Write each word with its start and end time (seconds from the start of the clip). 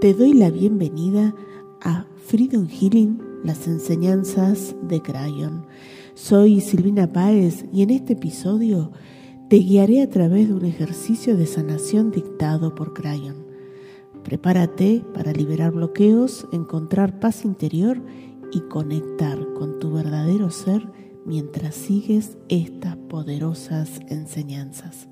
Te 0.00 0.14
doy 0.14 0.32
la 0.32 0.48
bienvenida 0.48 1.34
a 1.80 2.06
Freedom 2.24 2.68
Healing, 2.68 3.20
las 3.42 3.66
enseñanzas 3.66 4.76
de 4.82 5.02
Crayon. 5.02 5.66
Soy 6.14 6.60
Silvina 6.60 7.12
Páez 7.12 7.64
y 7.72 7.82
en 7.82 7.90
este 7.90 8.12
episodio 8.12 8.92
te 9.48 9.56
guiaré 9.56 10.00
a 10.02 10.08
través 10.08 10.46
de 10.46 10.54
un 10.54 10.64
ejercicio 10.66 11.36
de 11.36 11.46
sanación 11.46 12.12
dictado 12.12 12.76
por 12.76 12.94
Crayon. 12.94 13.44
Prepárate 14.22 15.02
para 15.14 15.32
liberar 15.32 15.72
bloqueos, 15.72 16.46
encontrar 16.52 17.18
paz 17.18 17.44
interior 17.44 18.00
y 18.52 18.60
conectar 18.60 19.52
con 19.54 19.80
tu 19.80 19.90
verdadero 19.90 20.52
ser 20.52 20.88
mientras 21.24 21.74
sigues 21.74 22.38
estas 22.48 22.96
poderosas 22.96 23.98
enseñanzas. 24.06 25.08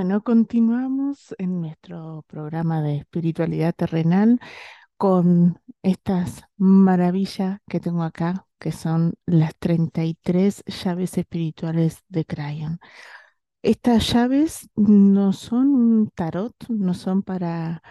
Bueno, 0.00 0.22
continuamos 0.22 1.34
en 1.36 1.60
nuestro 1.60 2.24
programa 2.26 2.80
de 2.80 2.96
espiritualidad 2.96 3.74
terrenal 3.74 4.40
con 4.96 5.60
estas 5.82 6.42
maravillas 6.56 7.58
que 7.68 7.80
tengo 7.80 8.02
acá, 8.02 8.46
que 8.58 8.72
son 8.72 9.12
las 9.26 9.52
33 9.58 10.64
llaves 10.64 11.18
espirituales 11.18 11.98
de 12.08 12.24
Crayon. 12.24 12.80
Estas 13.60 14.10
llaves 14.10 14.70
no 14.74 15.34
son 15.34 15.74
un 15.74 16.08
tarot, 16.08 16.54
no 16.70 16.94
son 16.94 17.22
para 17.22 17.82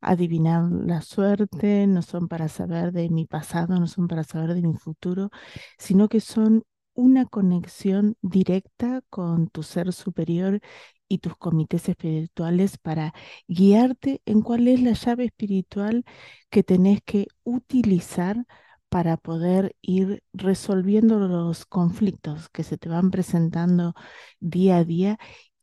adivinar 0.00 0.72
la 0.72 1.02
suerte, 1.02 1.86
no 1.86 2.00
son 2.00 2.28
para 2.28 2.48
saber 2.48 2.92
de 2.92 3.10
mi 3.10 3.26
pasado, 3.26 3.78
no 3.78 3.88
son 3.88 4.08
para 4.08 4.24
saber 4.24 4.54
de 4.54 4.62
mi 4.62 4.74
futuro, 4.78 5.28
sino 5.76 6.08
que 6.08 6.20
son 6.20 6.64
una 6.98 7.26
conexión 7.26 8.16
directa 8.22 9.02
con 9.08 9.48
tu 9.50 9.62
ser 9.62 9.92
superior 9.92 10.60
y 11.08 11.18
tus 11.18 11.36
comités 11.36 11.88
espirituales 11.88 12.76
para 12.78 13.14
guiarte 13.46 14.20
en 14.26 14.42
cuál 14.42 14.66
es 14.66 14.82
la 14.82 14.94
llave 14.94 15.26
espiritual 15.26 16.04
que 16.50 16.64
tenés 16.64 17.00
que 17.04 17.28
utilizar 17.44 18.44
para 18.88 19.16
poder 19.16 19.76
ir 19.80 20.24
resolviendo 20.32 21.20
los 21.20 21.66
conflictos 21.66 22.48
que 22.48 22.64
se 22.64 22.78
te 22.78 22.88
van 22.88 23.10
presentando 23.12 23.94
día 24.40 24.78
a 24.78 24.84
día 24.84 25.18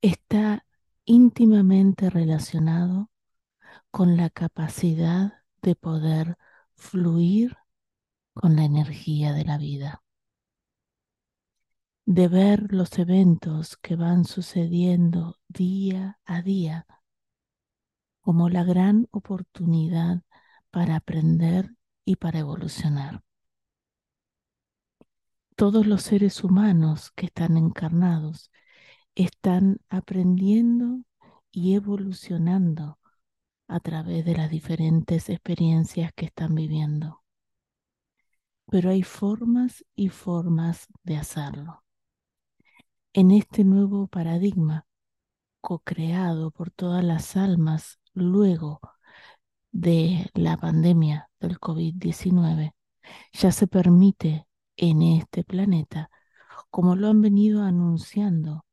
está 0.00 0.64
íntimamente 1.04 2.08
relacionado 2.08 3.10
con 3.90 4.16
la 4.16 4.30
capacidad 4.30 5.42
de 5.62 5.74
poder 5.74 6.38
fluir 6.74 7.56
con 8.32 8.56
la 8.56 8.64
energía 8.64 9.32
de 9.32 9.44
la 9.44 9.58
vida 9.58 10.02
de 12.10 12.26
ver 12.26 12.72
los 12.72 12.98
eventos 12.98 13.76
que 13.76 13.94
van 13.94 14.24
sucediendo 14.24 15.36
día 15.46 16.18
a 16.24 16.40
día 16.40 16.86
como 18.22 18.48
la 18.48 18.64
gran 18.64 19.08
oportunidad 19.10 20.22
para 20.70 20.96
aprender 20.96 21.76
y 22.06 22.16
para 22.16 22.38
evolucionar. 22.38 23.22
Todos 25.54 25.86
los 25.86 26.00
seres 26.00 26.42
humanos 26.42 27.10
que 27.14 27.26
están 27.26 27.58
encarnados 27.58 28.50
están 29.14 29.76
aprendiendo 29.90 31.02
y 31.50 31.74
evolucionando 31.74 32.98
a 33.66 33.80
través 33.80 34.24
de 34.24 34.34
las 34.34 34.50
diferentes 34.50 35.28
experiencias 35.28 36.12
que 36.14 36.24
están 36.24 36.54
viviendo. 36.54 37.22
Pero 38.64 38.88
hay 38.88 39.02
formas 39.02 39.84
y 39.94 40.08
formas 40.08 40.86
de 41.02 41.18
hacerlo 41.18 41.84
en 43.18 43.32
este 43.32 43.64
nuevo 43.64 44.06
paradigma 44.06 44.86
co-creado 45.60 46.52
por 46.52 46.70
todas 46.70 47.02
las 47.02 47.36
almas 47.36 47.98
luego 48.14 48.80
de 49.72 50.30
la 50.34 50.56
pandemia 50.56 51.28
del 51.40 51.58
COVID-19, 51.58 52.74
ya 53.32 53.50
se 53.50 53.66
permite 53.66 54.46
en 54.76 55.02
este 55.02 55.42
planeta, 55.42 56.10
como 56.70 56.94
lo 56.94 57.08
han 57.08 57.20
venido 57.20 57.64
anunciando 57.64 58.64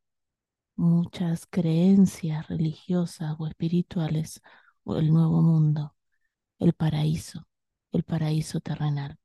muchas 0.75 1.47
creencias 1.47 2.47
religiosas 2.47 3.35
o 3.39 3.47
espirituales, 3.47 4.43
o 4.83 4.97
el 4.97 5.11
nuevo 5.11 5.41
mundo, 5.41 5.95
el 6.59 6.73
paraíso, 6.73 7.47
el 7.91 8.03
paraíso 8.03 8.59
terrenal. 8.59 9.17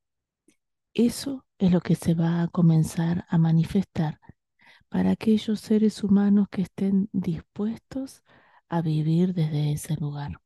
Eso 0.95 1.45
es 1.59 1.73
lo 1.73 1.83
que 1.83 1.95
se 1.95 2.15
va 2.15 2.41
a 2.41 2.49
comenzar 2.49 3.27
a 3.29 3.37
manifestar 3.37 4.19
para 4.91 5.13
aquellos 5.13 5.61
seres 5.61 6.05
humanos 6.05 6.49
que 6.51 6.63
estén 6.63 7.09
dispuestos 7.13 8.23
a 8.69 8.83
vivir 8.83 9.35
desde 9.35 9.73
ese 9.73 9.97
lugar. 9.97 10.41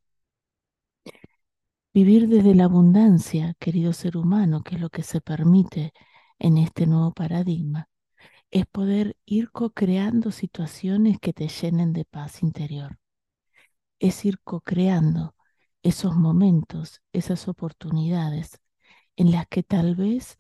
Vivir 1.95 2.29
desde 2.29 2.55
la 2.55 2.65
abundancia, 2.65 3.55
querido 3.59 3.93
ser 3.95 4.17
humano, 4.19 4.63
que 4.63 4.75
es 4.75 4.81
lo 4.83 4.91
que 4.91 5.03
se 5.03 5.21
permite 5.23 5.93
en 6.39 6.59
este 6.59 6.87
nuevo 6.87 7.13
paradigma, 7.13 7.89
es 8.51 8.67
poder 8.67 9.17
ir 9.27 9.51
co-creando 9.53 10.33
situaciones 10.33 11.19
que 11.21 11.33
te 11.33 11.49
llenen 11.49 11.93
de 11.93 12.05
paz 12.05 12.43
interior. 12.43 12.99
Es 13.99 14.25
ir 14.25 14.39
co-creando 14.41 15.35
esos 15.83 16.15
momentos, 16.17 17.03
esas 17.13 17.49
oportunidades 17.49 18.61
en 19.17 19.33
las 19.33 19.47
que 19.49 19.63
tal 19.65 19.97
vez 19.97 20.37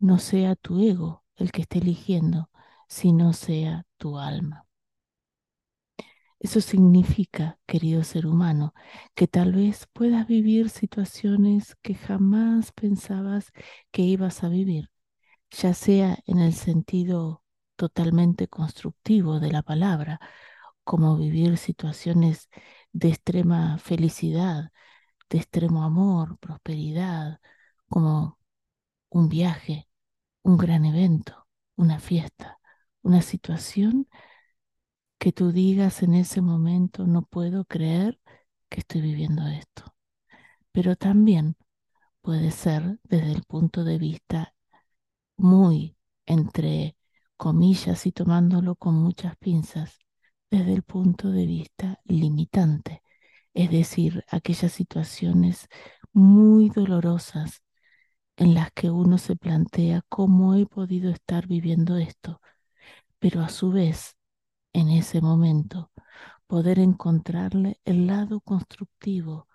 no 0.00 0.18
sea 0.18 0.56
tu 0.56 0.80
ego 0.80 1.24
el 1.36 1.52
que 1.52 1.62
esté 1.62 1.78
eligiendo, 1.80 2.49
si 2.90 3.12
no 3.14 3.32
sea 3.34 3.86
tu 3.98 4.18
alma. 4.18 4.66
Eso 6.38 6.60
significa, 6.60 7.58
querido 7.66 8.02
ser 8.04 8.26
humano, 8.26 8.72
que 9.14 9.26
tal 9.28 9.52
vez 9.52 9.86
puedas 9.92 10.26
vivir 10.26 10.70
situaciones 10.70 11.76
que 11.82 11.94
jamás 11.94 12.72
pensabas 12.72 13.52
que 13.90 14.02
ibas 14.02 14.42
a 14.42 14.48
vivir, 14.48 14.90
ya 15.50 15.74
sea 15.74 16.18
en 16.26 16.38
el 16.40 16.54
sentido 16.54 17.44
totalmente 17.76 18.48
constructivo 18.48 19.40
de 19.40 19.52
la 19.52 19.62
palabra, 19.62 20.20
como 20.84 21.16
vivir 21.18 21.58
situaciones 21.58 22.50
de 22.92 23.08
extrema 23.10 23.78
felicidad, 23.78 24.72
de 25.30 25.38
extremo 25.38 25.84
amor, 25.84 26.38
prosperidad, 26.40 27.40
como 27.88 28.38
un 29.10 29.28
viaje, 29.30 29.88
un 30.44 30.58
gran 30.58 30.84
evento, 30.86 31.48
una 31.76 32.00
fiesta, 32.00 32.59
una 33.02 33.22
situación 33.22 34.08
que 35.18 35.32
tú 35.32 35.52
digas 35.52 36.02
en 36.02 36.14
ese 36.14 36.40
momento, 36.40 37.06
no 37.06 37.22
puedo 37.22 37.64
creer 37.64 38.18
que 38.68 38.80
estoy 38.80 39.00
viviendo 39.02 39.46
esto. 39.48 39.94
Pero 40.72 40.96
también 40.96 41.56
puede 42.22 42.50
ser 42.52 43.00
desde 43.04 43.32
el 43.32 43.44
punto 43.44 43.84
de 43.84 43.98
vista 43.98 44.54
muy 45.36 45.96
entre 46.26 46.96
comillas 47.36 48.06
y 48.06 48.12
tomándolo 48.12 48.76
con 48.76 48.94
muchas 48.96 49.36
pinzas, 49.38 49.98
desde 50.50 50.74
el 50.74 50.82
punto 50.82 51.30
de 51.30 51.46
vista 51.46 52.00
limitante, 52.04 53.02
es 53.54 53.70
decir, 53.70 54.24
aquellas 54.28 54.72
situaciones 54.72 55.68
muy 56.12 56.70
dolorosas 56.70 57.62
en 58.36 58.54
las 58.54 58.72
que 58.72 58.90
uno 58.90 59.18
se 59.18 59.36
plantea 59.36 60.02
cómo 60.08 60.54
he 60.56 60.66
podido 60.66 61.10
estar 61.10 61.46
viviendo 61.46 61.96
esto, 61.98 62.40
pero 63.20 63.42
a 63.42 63.48
su 63.50 63.70
vez, 63.72 64.16
en 64.72 64.90
ese 64.90 65.20
momento, 65.20 65.92
poder 66.48 66.78
encontrarle 66.80 67.80
el 67.84 68.06
lado 68.08 68.40
constructivo, 68.40 69.48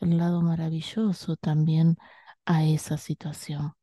el 0.00 0.18
lado 0.18 0.42
maravilloso 0.42 1.36
también 1.36 1.96
a 2.46 2.64
esa 2.64 2.98
situación. 2.98 3.74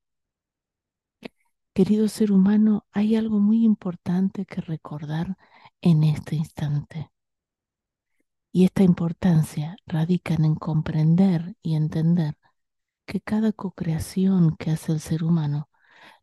Querido 1.73 2.07
ser 2.09 2.31
humano, 2.31 2.85
hay 2.91 3.15
algo 3.15 3.39
muy 3.39 3.63
importante 3.63 4.45
que 4.45 4.61
recordar 4.61 5.37
en 5.81 6.03
este 6.03 6.35
instante. 6.35 7.11
Y 8.51 8.65
esta 8.65 8.83
importancia 8.83 9.77
radica 9.85 10.33
en 10.33 10.55
comprender 10.55 11.55
y 11.61 11.75
entender 11.75 12.35
que 13.05 13.21
cada 13.21 13.53
co-creación 13.53 14.57
que 14.57 14.71
hace 14.71 14.91
el 14.93 14.99
ser 14.99 15.23
humano 15.23 15.69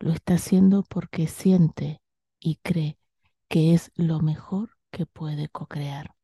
lo 0.01 0.13
está 0.13 0.35
haciendo 0.35 0.83
porque 0.85 1.29
siente 1.29 2.03
y 2.41 2.57
cree 2.63 2.99
que 3.49 3.75
es 3.75 3.91
lo 3.95 4.21
mejor 4.21 4.77
que 4.91 5.07
puede 5.07 5.49
co-crear. 5.49 6.15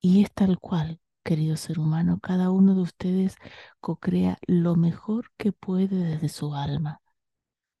Y 0.00 0.22
es 0.22 0.32
tal 0.32 0.58
cual, 0.58 1.00
querido 1.22 1.56
ser 1.56 1.78
humano, 1.78 2.18
cada 2.20 2.50
uno 2.50 2.74
de 2.74 2.82
ustedes 2.82 3.36
co-crea 3.80 4.38
lo 4.46 4.76
mejor 4.76 5.30
que 5.36 5.52
puede 5.52 5.96
desde 5.96 6.28
su 6.28 6.54
alma, 6.54 7.00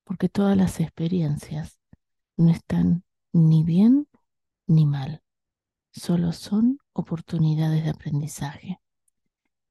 porque 0.04 0.28
todas 0.28 0.56
las 0.56 0.80
experiencias 0.80 1.78
no 2.36 2.50
están 2.50 3.04
ni 3.32 3.64
bien 3.64 4.08
ni 4.66 4.86
mal, 4.86 5.22
solo 5.92 6.32
son 6.32 6.78
oportunidades 6.92 7.84
de 7.84 7.90
aprendizaje. 7.90 8.80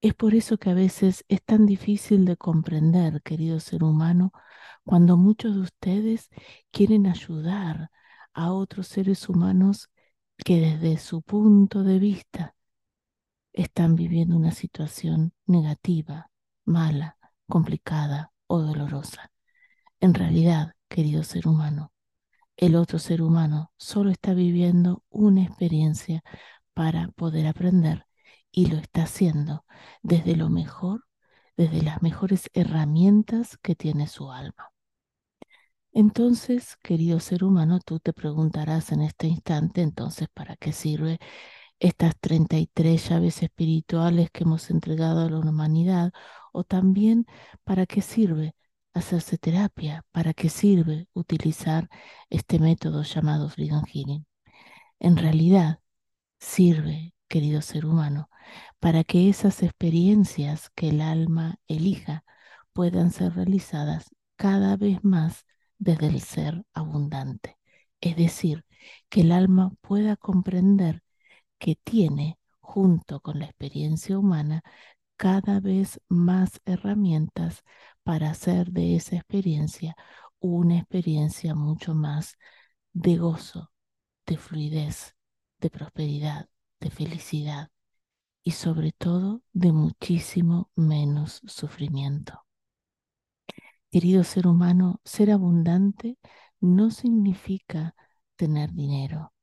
Es 0.01 0.13
por 0.13 0.33
eso 0.33 0.57
que 0.57 0.69
a 0.69 0.73
veces 0.73 1.25
es 1.27 1.43
tan 1.43 1.65
difícil 1.65 2.25
de 2.25 2.37
comprender, 2.37 3.21
querido 3.21 3.59
ser 3.59 3.83
humano, 3.83 4.31
cuando 4.85 5.17
muchos 5.17 5.55
de 5.55 5.61
ustedes 5.61 6.29
quieren 6.71 7.05
ayudar 7.05 7.91
a 8.39 8.53
otros 8.53 8.88
seres 8.88 9.27
humanos 9.27 9.89
que 10.38 10.62
desde 10.62 10.97
su 10.97 11.21
punto 11.21 11.83
de 11.83 12.00
vista 12.00 12.56
están 13.51 13.95
viviendo 13.95 14.38
una 14.38 14.51
situación 14.51 15.33
negativa, 15.45 16.31
mala, 16.63 17.18
complicada 17.47 18.31
o 18.47 18.59
dolorosa. 18.59 19.30
En 20.00 20.13
realidad, 20.13 20.74
querido 20.88 21.24
ser 21.24 21.50
humano, 21.50 21.91
el 22.56 22.77
otro 22.77 22.97
ser 22.97 23.21
humano 23.21 23.74
solo 23.75 24.09
está 24.09 24.33
viviendo 24.33 25.03
una 25.09 25.44
experiencia 25.44 26.24
para 26.74 27.09
poder 27.09 27.45
aprender 27.45 28.06
y 28.51 28.68
lo 28.68 28.77
está 28.77 29.03
haciendo 29.03 29.65
desde 30.01 30.38
lo 30.38 30.50
mejor, 30.50 31.03
desde 31.57 31.81
las 31.81 32.01
mejores 32.01 32.50
herramientas 32.53 33.57
que 33.57 33.75
tiene 33.75 34.07
su 34.07 34.31
alma. 34.31 34.71
Entonces, 35.91 36.77
querido 36.83 37.19
ser 37.19 37.44
humano, 37.44 37.80
tú 37.83 38.00
te 38.00 38.13
preguntarás 38.13 38.91
en 38.91 39.01
este 39.01 39.27
instante, 39.27 39.81
entonces, 39.81 40.27
¿para 40.33 40.56
qué 40.56 40.71
sirve 40.71 41.19
estas 41.80 42.15
33 42.19 43.09
llaves 43.09 43.44
espirituales 43.44 44.30
que 44.31 44.44
hemos 44.45 44.69
entregado 44.71 45.21
a 45.25 45.30
la 45.30 45.39
humanidad? 45.39 46.12
O 46.53 46.63
también, 46.63 47.25
¿para 47.63 47.86
qué 47.88 48.01
sirve 48.01 48.56
hacerse 48.94 49.38
terapia? 49.38 50.06
¿Para 50.12 50.33
qué 50.33 50.50
sirve 50.50 51.07
utilizar 51.13 51.89
este 52.30 52.59
método 52.59 53.03
llamado 53.03 53.50
Freedom 53.50 53.83
Healing? 53.85 54.25
En 55.00 55.18
realidad, 55.18 55.80
sirve, 56.39 57.13
querido 57.27 57.62
ser 57.62 57.85
humano, 57.85 58.30
para 58.80 59.03
que 59.03 59.30
esas 59.30 59.63
experiencias 59.63 60.69
que 60.75 60.89
el 60.89 61.01
alma 61.01 61.59
elija 61.68 62.24
puedan 62.74 63.12
ser 63.12 63.35
realizadas 63.35 64.09
cada 64.38 64.77
vez 64.77 65.03
más 65.03 65.45
desde 65.79 66.07
el 66.07 66.21
ser 66.21 66.63
abundante. 66.73 67.57
Es 68.01 68.17
decir, 68.17 68.65
que 69.09 69.21
el 69.21 69.31
alma 69.31 69.71
pueda 69.81 70.15
comprender 70.17 71.03
que 71.59 71.75
tiene, 71.83 72.39
junto 72.61 73.21
con 73.21 73.39
la 73.39 73.45
experiencia 73.45 74.19
humana, 74.19 74.63
cada 75.17 75.59
vez 75.59 76.01
más 76.09 76.61
herramientas 76.65 77.63
para 78.03 78.31
hacer 78.31 78.71
de 78.71 78.95
esa 78.95 79.17
experiencia 79.17 79.95
una 80.39 80.77
experiencia 80.79 81.55
mucho 81.55 81.95
más 81.95 82.37
de 82.93 83.17
gozo, 83.17 83.71
de 84.25 84.37
fluidez, 84.37 85.15
de 85.59 85.69
prosperidad, 85.69 86.49
de 86.79 86.91
felicidad 86.91 87.69
y 88.43 88.51
sobre 88.51 88.91
todo 88.93 89.43
de 89.53 89.71
muchísimo 89.73 90.71
menos 90.75 91.41
sufrimiento. 91.47 92.45
Querido 93.91 94.24
ser 94.24 94.47
humano, 94.47 95.01
ser 95.03 95.31
abundante 95.31 96.18
no 96.59 96.91
significa 96.91 97.95
tener 98.36 98.71
dinero. 98.71 99.33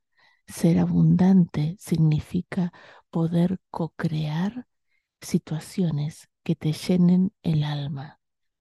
Ser 0.47 0.79
abundante 0.79 1.77
significa 1.81 2.73
poder 3.11 3.59
co-crear 3.71 4.67
situaciones 5.21 6.29
que 6.45 6.57
te 6.57 6.73
llenen 6.73 7.33
el 7.43 7.65
alma. 7.65 8.21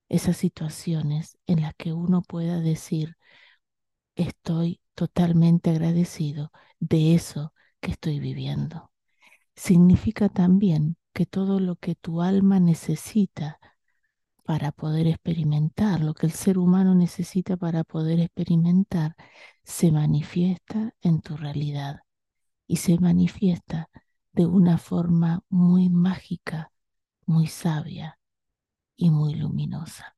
Esas 0.09 0.38
situaciones 0.38 1.38
en 1.48 1.62
las 1.62 1.75
que 1.75 1.93
uno 1.93 2.21
pueda 2.24 2.59
decir, 2.62 3.17
estoy 4.15 4.81
totalmente 4.95 5.69
agradecido 5.69 6.51
de 6.79 7.15
eso 7.15 7.53
que 7.79 7.91
estoy 7.91 8.19
viviendo. 8.19 8.91
Significa 9.55 10.29
también 10.29 10.98
que 11.13 11.25
todo 11.25 11.59
lo 11.59 11.77
que 11.77 11.95
tu 11.95 12.21
alma 12.21 12.59
necesita 12.59 13.59
para 14.45 14.71
poder 14.71 15.07
experimentar, 15.07 16.01
lo 16.01 16.13
que 16.13 16.27
el 16.27 16.31
ser 16.31 16.59
humano 16.59 16.93
necesita 16.93 17.57
para 17.57 17.83
poder 17.83 18.19
experimentar, 18.19 19.15
se 19.63 19.91
manifiesta 19.91 20.93
en 21.01 21.21
tu 21.21 21.35
realidad 21.35 22.01
y 22.67 22.77
se 22.77 22.99
manifiesta 22.99 23.89
de 24.33 24.45
una 24.45 24.77
forma 24.77 25.43
muy 25.49 25.89
mágica, 25.89 26.71
muy 27.25 27.47
sabia 27.47 28.19
y 28.95 29.09
muy 29.09 29.33
luminosa. 29.33 30.15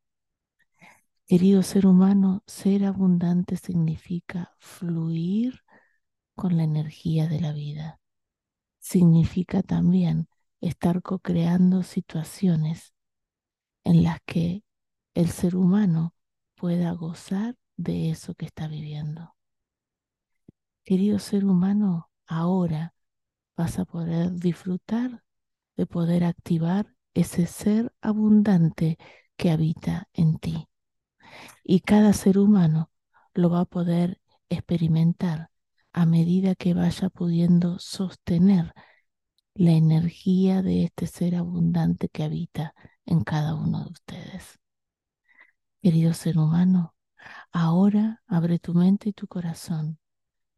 Querido 1.26 1.64
ser 1.64 1.88
humano, 1.88 2.44
ser 2.48 2.84
abundante 2.86 3.56
significa 3.56 4.56
fluir 4.60 5.62
con 6.36 6.58
la 6.58 6.64
energía 6.64 7.28
de 7.28 7.40
la 7.40 7.54
vida. 7.54 8.00
Significa 8.80 9.64
también 9.64 10.28
estar 10.60 11.02
co-creando 11.02 11.84
situaciones 11.84 12.94
en 13.88 14.04
las 14.04 14.20
que 14.26 14.64
el 15.14 15.30
ser 15.30 15.56
humano 15.56 16.14
pueda 16.56 16.92
gozar 16.92 17.56
de 17.78 18.10
eso 18.10 18.36
que 18.36 18.46
está 18.46 18.68
viviendo. 18.68 19.34
Querido 20.84 21.20
ser 21.20 21.46
humano, 21.46 22.12
ahora 22.26 22.94
vas 23.56 23.80
a 23.80 23.86
poder 23.86 24.34
disfrutar 24.34 25.24
de 25.78 25.86
poder 25.86 26.26
activar 26.26 26.94
ese 27.14 27.46
ser 27.48 27.94
abundante 28.02 28.98
que 29.38 29.52
habita 29.52 30.10
en 30.12 30.38
ti. 30.38 30.68
Y 31.64 31.80
cada 31.80 32.12
ser 32.12 32.40
humano 32.40 32.92
lo 33.34 33.50
va 33.50 33.62
a 33.62 33.66
poder 33.66 34.20
experimentar 34.50 35.50
a 35.94 36.06
medida 36.06 36.56
que 36.56 36.74
vaya 36.74 37.10
pudiendo 37.10 37.80
sostener 37.80 38.74
la 39.56 39.72
energía 39.72 40.62
de 40.62 40.84
este 40.84 41.08
ser 41.08 41.36
abundante 41.36 42.10
que 42.10 42.24
habita 42.24 42.76
en 43.08 43.24
cada 43.24 43.56
uno 43.56 43.84
de 43.86 43.92
ustedes. 43.92 44.60
Querido 45.82 46.14
ser 46.14 46.38
humano, 46.38 46.96
ahora 47.52 48.24
abre 48.28 48.60
tu 48.60 48.74
mente 48.76 49.10
y 49.10 49.14
tu 49.14 49.28
corazón 49.28 50.00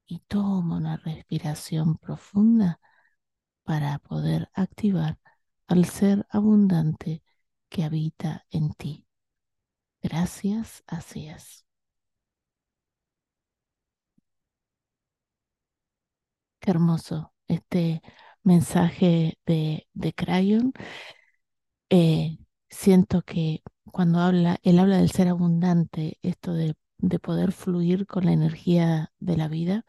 y 0.07 0.19
toma 0.27 0.77
una 0.77 0.97
respiración 0.97 1.97
profunda 1.97 2.79
para 3.63 3.99
poder 3.99 4.49
activar 4.53 5.19
al 5.67 5.85
ser 5.85 6.27
abundante 6.31 7.23
que 7.69 7.83
habita 7.85 8.45
en 8.51 8.73
ti. 8.73 9.05
Gracias, 10.01 10.83
así 10.87 11.27
es. 11.29 11.65
Qué 16.59 16.71
hermoso 16.71 17.33
este 17.47 18.01
mensaje 18.43 19.37
de, 19.45 19.87
de 19.93 20.13
Crayon. 20.13 20.73
Eh, 21.89 22.37
siento 22.69 23.21
que 23.23 23.61
cuando 23.91 24.19
habla, 24.19 24.59
él 24.63 24.79
habla 24.79 24.97
del 24.97 25.11
ser 25.11 25.27
abundante, 25.27 26.19
esto 26.21 26.53
de, 26.53 26.75
de 26.97 27.19
poder 27.19 27.51
fluir 27.51 28.05
con 28.07 28.25
la 28.25 28.31
energía 28.33 29.11
de 29.19 29.37
la 29.37 29.47
vida. 29.47 29.85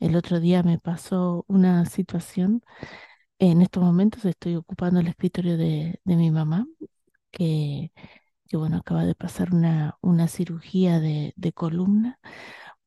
El 0.00 0.16
otro 0.16 0.40
día 0.40 0.62
me 0.62 0.78
pasó 0.78 1.44
una 1.48 1.84
situación. 1.86 2.62
En 3.38 3.62
estos 3.62 3.82
momentos 3.84 4.24
estoy 4.24 4.56
ocupando 4.56 5.00
el 5.00 5.08
escritorio 5.08 5.56
de, 5.56 6.00
de 6.04 6.16
mi 6.16 6.30
mamá, 6.30 6.66
que, 7.32 7.92
que, 8.48 8.56
bueno, 8.58 8.78
acaba 8.78 9.04
de 9.06 9.14
pasar 9.16 9.54
una, 9.54 9.98
una 10.02 10.28
cirugía 10.28 11.00
de, 11.00 11.34
de 11.36 11.52
columna, 11.52 12.20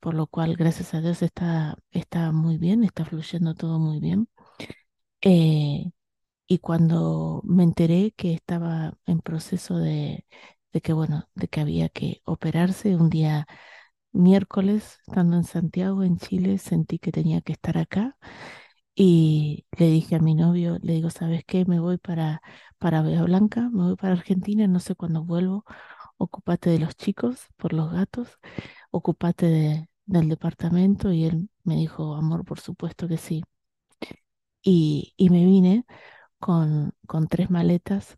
por 0.02 0.16
lo 0.16 0.28
cual, 0.28 0.56
gracias 0.58 0.94
a 0.96 1.02
Dios, 1.02 1.22
está, 1.24 1.78
está 1.92 2.32
muy 2.34 2.58
bien, 2.58 2.84
está 2.86 3.06
fluyendo 3.06 3.56
todo 3.56 3.80
muy 3.80 4.00
bien. 4.00 4.30
Eh, 5.22 5.92
y 6.48 6.60
cuando 6.60 7.42
me 7.46 7.64
enteré 7.64 8.14
que 8.16 8.34
estaba 8.34 8.98
en 9.06 9.20
proceso 9.22 9.78
de, 9.78 10.26
de 10.74 10.82
que, 10.82 10.94
bueno, 10.94 11.30
de 11.36 11.48
que 11.48 11.62
había 11.62 11.90
que 11.90 12.22
operarse 12.26 12.96
un 12.96 13.10
día 13.10 13.48
miércoles, 14.14 15.00
estando 15.08 15.38
en 15.38 15.44
Santiago, 15.46 16.04
en 16.04 16.18
Chile, 16.18 16.58
sentí 16.60 17.00
que 17.00 17.12
tenía 17.12 17.42
que 17.42 17.54
estar 17.54 17.78
acá 17.78 18.18
y 18.96 19.66
le 19.78 19.88
dije 19.90 20.16
a 20.16 20.20
mi 20.20 20.36
novio, 20.36 20.80
le 20.82 20.94
digo, 20.94 21.10
¿sabes 21.10 21.44
qué? 21.46 21.66
Me 21.66 21.80
voy 21.80 21.98
para, 21.98 22.42
para 22.80 23.02
Blanca, 23.02 23.70
me 23.72 23.84
voy 23.86 23.96
para 23.98 24.14
Argentina, 24.14 24.68
no 24.68 24.80
sé 24.80 24.96
cuándo 24.96 25.24
vuelvo, 25.24 25.66
ocúpate 26.18 26.70
de 26.72 26.80
los 26.80 26.96
chicos, 26.98 27.48
por 27.58 27.74
los 27.74 27.92
gatos, 27.92 28.40
ocúpate 28.92 29.48
de, 29.48 29.90
del 30.06 30.30
departamento 30.30 31.12
y 31.14 31.26
él 31.26 31.50
me 31.64 31.76
dijo, 31.78 32.16
amor, 32.16 32.46
por 32.46 32.60
supuesto 32.62 33.08
que 33.08 33.18
sí. 33.18 33.44
Y, 34.64 35.14
y 35.18 35.30
me 35.30 35.46
vine 35.46 35.86
con, 36.46 37.28
tres 37.30 37.50
maletas, 37.50 38.18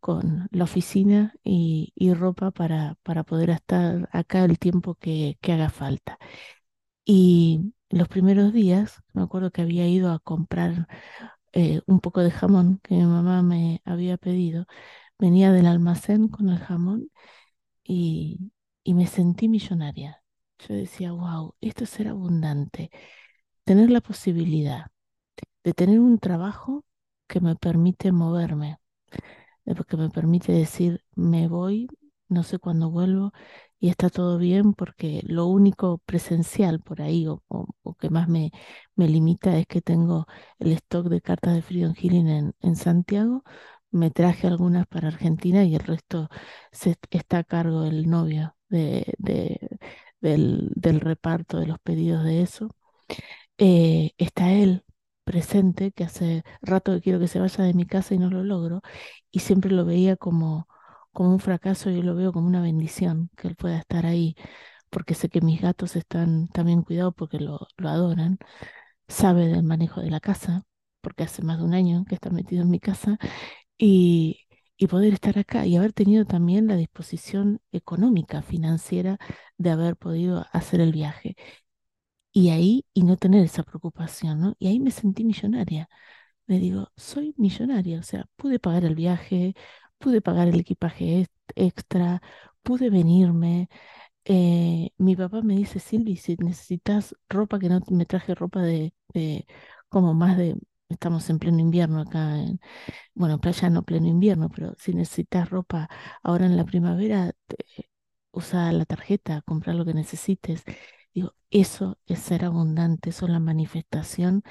con 0.00 0.48
la 0.50 0.64
oficina 0.64 1.34
y, 1.44 1.92
ropa 2.14 2.50
para, 2.50 2.96
poder 3.26 3.50
estar 3.50 4.08
acá 4.12 4.44
el 4.44 4.58
tiempo 4.58 4.94
que, 4.94 5.38
haga 5.42 5.68
falta. 5.70 6.18
Y 7.04 7.74
los 7.90 8.08
primeros 8.08 8.52
días, 8.52 9.02
me 9.14 9.22
acuerdo 9.22 9.50
que 9.52 9.62
había 9.62 9.86
ido 9.88 10.12
a 10.12 10.20
comprar 10.20 10.88
eh, 11.52 11.82
un 11.86 12.00
poco 12.00 12.22
de 12.22 12.30
jamón 12.30 12.80
que 12.82 12.96
mi 12.96 13.04
mamá 13.04 13.42
me 13.42 13.82
había 13.84 14.16
pedido. 14.18 14.66
Venía 15.18 15.52
del 15.52 15.66
almacén 15.66 16.28
con 16.28 16.50
el 16.50 16.58
jamón 16.58 17.10
y, 17.84 18.52
y 18.84 18.94
me 18.94 19.06
sentí 19.06 19.48
millonaria. 19.48 20.22
Yo 20.60 20.74
decía, 20.74 21.12
wow, 21.12 21.54
esto 21.60 21.84
es 21.84 21.90
ser 21.90 22.08
abundante. 22.08 22.90
Tener 23.64 23.90
la 23.90 24.00
posibilidad 24.02 24.86
de 25.64 25.74
tener 25.74 26.00
un 26.00 26.18
trabajo 26.20 26.85
que 27.28 27.40
me 27.40 27.56
permite 27.56 28.12
moverme, 28.12 28.78
que 29.88 29.96
me 29.96 30.10
permite 30.10 30.52
decir, 30.52 31.02
me 31.14 31.48
voy, 31.48 31.88
no 32.28 32.42
sé 32.42 32.58
cuándo 32.58 32.90
vuelvo 32.90 33.32
y 33.78 33.88
está 33.88 34.10
todo 34.10 34.38
bien 34.38 34.72
porque 34.74 35.22
lo 35.26 35.46
único 35.46 35.98
presencial 35.98 36.80
por 36.80 37.02
ahí 37.02 37.26
o, 37.28 37.42
que 37.98 38.10
más 38.10 38.28
me, 38.28 38.50
me 38.96 39.08
limita 39.08 39.56
es 39.58 39.66
que 39.66 39.80
tengo 39.82 40.26
el 40.58 40.72
stock 40.72 41.08
de 41.08 41.20
cartas 41.20 41.54
de 41.54 41.62
Freedom 41.62 41.94
Healing 41.94 42.28
en, 42.28 42.54
en 42.60 42.76
Santiago. 42.76 43.44
Me 43.90 44.10
traje 44.10 44.46
algunas 44.46 44.86
para 44.86 45.08
Argentina 45.08 45.64
y 45.64 45.74
el 45.74 45.80
resto 45.84 46.28
está 47.10 47.38
a 47.38 47.44
cargo 47.44 47.82
del 47.82 48.08
novio 48.10 48.56
de- 49.18 49.78
del, 50.20 50.70
del 50.74 51.00
reparto 51.00 51.58
de 51.58 51.66
los 51.66 51.78
pedidos 51.80 52.24
de 52.24 52.42
eso. 52.42 52.74
Eh, 53.58 54.12
está 54.18 54.52
él 54.52 54.84
presente, 55.26 55.92
que 55.92 56.04
hace 56.06 56.44
rato 56.62 56.94
que 56.94 57.02
quiero 57.02 57.20
que 57.20 57.28
se 57.28 57.40
vaya 57.40 57.64
de 57.64 57.74
mi 57.74 57.86
casa 57.86 58.14
y 58.14 58.18
no 58.20 58.30
lo 58.30 58.44
logro, 58.44 58.82
y 59.32 59.40
siempre 59.40 59.72
lo 59.72 59.84
veía 59.86 60.16
como, 60.16 60.68
como 61.12 61.32
un 61.32 61.40
fracaso 61.40 61.90
y 61.90 61.96
yo 61.98 62.04
lo 62.04 62.16
veo 62.16 62.32
como 62.32 62.48
una 62.48 62.62
bendición 62.62 63.30
que 63.36 63.48
él 63.48 63.56
pueda 63.56 63.78
estar 63.78 64.06
ahí, 64.06 64.36
porque 64.90 65.14
sé 65.14 65.28
que 65.30 65.40
mis 65.42 65.60
gatos 65.62 65.96
están 65.96 66.48
también 66.48 66.82
cuidados 66.82 67.14
porque 67.16 67.40
lo, 67.40 67.68
lo 67.78 67.88
adoran, 67.90 68.38
sabe 69.08 69.46
del 69.48 69.62
manejo 69.62 70.00
de 70.00 70.10
la 70.10 70.20
casa, 70.20 70.64
porque 71.00 71.24
hace 71.24 71.42
más 71.42 71.58
de 71.58 71.64
un 71.64 71.74
año 71.74 72.04
que 72.08 72.14
está 72.16 72.30
metido 72.30 72.62
en 72.62 72.70
mi 72.70 72.80
casa, 72.80 73.18
y, 73.78 74.40
y 74.76 74.86
poder 74.88 75.14
estar 75.14 75.38
acá 75.38 75.66
y 75.66 75.76
haber 75.76 75.92
tenido 75.92 76.24
también 76.26 76.66
la 76.68 76.76
disposición 76.76 77.60
económica, 77.72 78.42
financiera 78.42 79.18
de 79.58 79.70
haber 79.70 79.96
podido 79.96 80.46
hacer 80.52 80.80
el 80.80 80.92
viaje. 80.92 81.36
Y 82.36 82.50
ahí, 82.50 82.84
y 82.94 83.02
no 83.04 83.16
tener 83.16 83.42
esa 83.44 83.62
preocupación, 83.62 84.40
¿no? 84.40 84.54
Y 84.58 84.66
ahí 84.68 84.78
me 84.80 84.90
sentí 84.90 85.24
millonaria. 85.24 85.88
Le 86.46 86.58
digo, 86.60 86.90
soy 86.96 87.34
millonaria, 87.38 88.00
o 88.00 88.02
sea, 88.04 88.26
pude 88.36 88.58
pagar 88.60 88.84
el 88.84 88.94
viaje, 88.96 89.54
pude 89.98 90.20
pagar 90.22 90.48
el 90.48 90.60
equipaje 90.60 91.20
ex- 91.22 91.30
extra, 91.56 92.22
pude 92.62 92.90
venirme. 92.90 93.68
Eh, 94.26 94.90
mi 94.98 95.16
papá 95.16 95.42
me 95.42 95.56
dice, 95.56 95.80
Silvi, 95.80 96.16
si 96.16 96.36
necesitas 96.38 97.16
ropa, 97.28 97.58
que 97.60 97.68
no 97.70 97.80
me 97.90 98.06
traje 98.06 98.34
ropa 98.34 98.62
de, 98.62 98.94
de 99.14 99.46
como 99.88 100.14
más 100.14 100.36
de, 100.38 100.56
estamos 100.90 101.30
en 101.30 101.38
pleno 101.40 101.60
invierno 101.60 102.00
acá, 102.02 102.38
en, 102.38 102.60
bueno, 103.14 103.40
playa 103.40 103.70
no 103.70 103.84
pleno 103.84 104.08
invierno, 104.08 104.50
pero 104.50 104.74
si 104.78 104.94
necesitas 104.94 105.50
ropa 105.50 105.88
ahora 106.22 106.46
en 106.46 106.56
la 106.56 106.64
primavera, 106.66 107.32
usa 108.32 108.72
la 108.72 108.84
tarjeta, 108.84 109.42
compra 109.42 109.72
lo 109.74 109.84
que 109.84 109.94
necesites. 109.94 110.64
Eso 111.50 111.98
es 112.06 112.18
ser 112.20 112.44
abundante, 112.44 113.10
eso 113.10 113.26
es 113.26 113.32
la 113.32 113.38
manifestación 113.40 114.42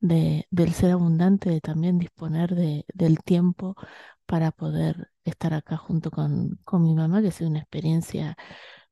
de, 0.00 0.46
del 0.50 0.72
ser 0.74 0.92
abundante, 0.92 1.50
de 1.50 1.60
también 1.62 1.98
disponer 1.98 2.54
de, 2.56 2.86
del 2.94 3.18
tiempo 3.24 3.76
para 4.26 4.52
poder 4.52 5.10
estar 5.24 5.54
acá 5.54 5.76
junto 5.78 6.10
con, 6.12 6.58
con 6.64 6.82
mi 6.84 6.94
mamá, 6.94 7.22
que 7.22 7.28
ha 7.28 7.32
sido 7.32 7.50
una 7.50 7.60
experiencia 7.60 8.36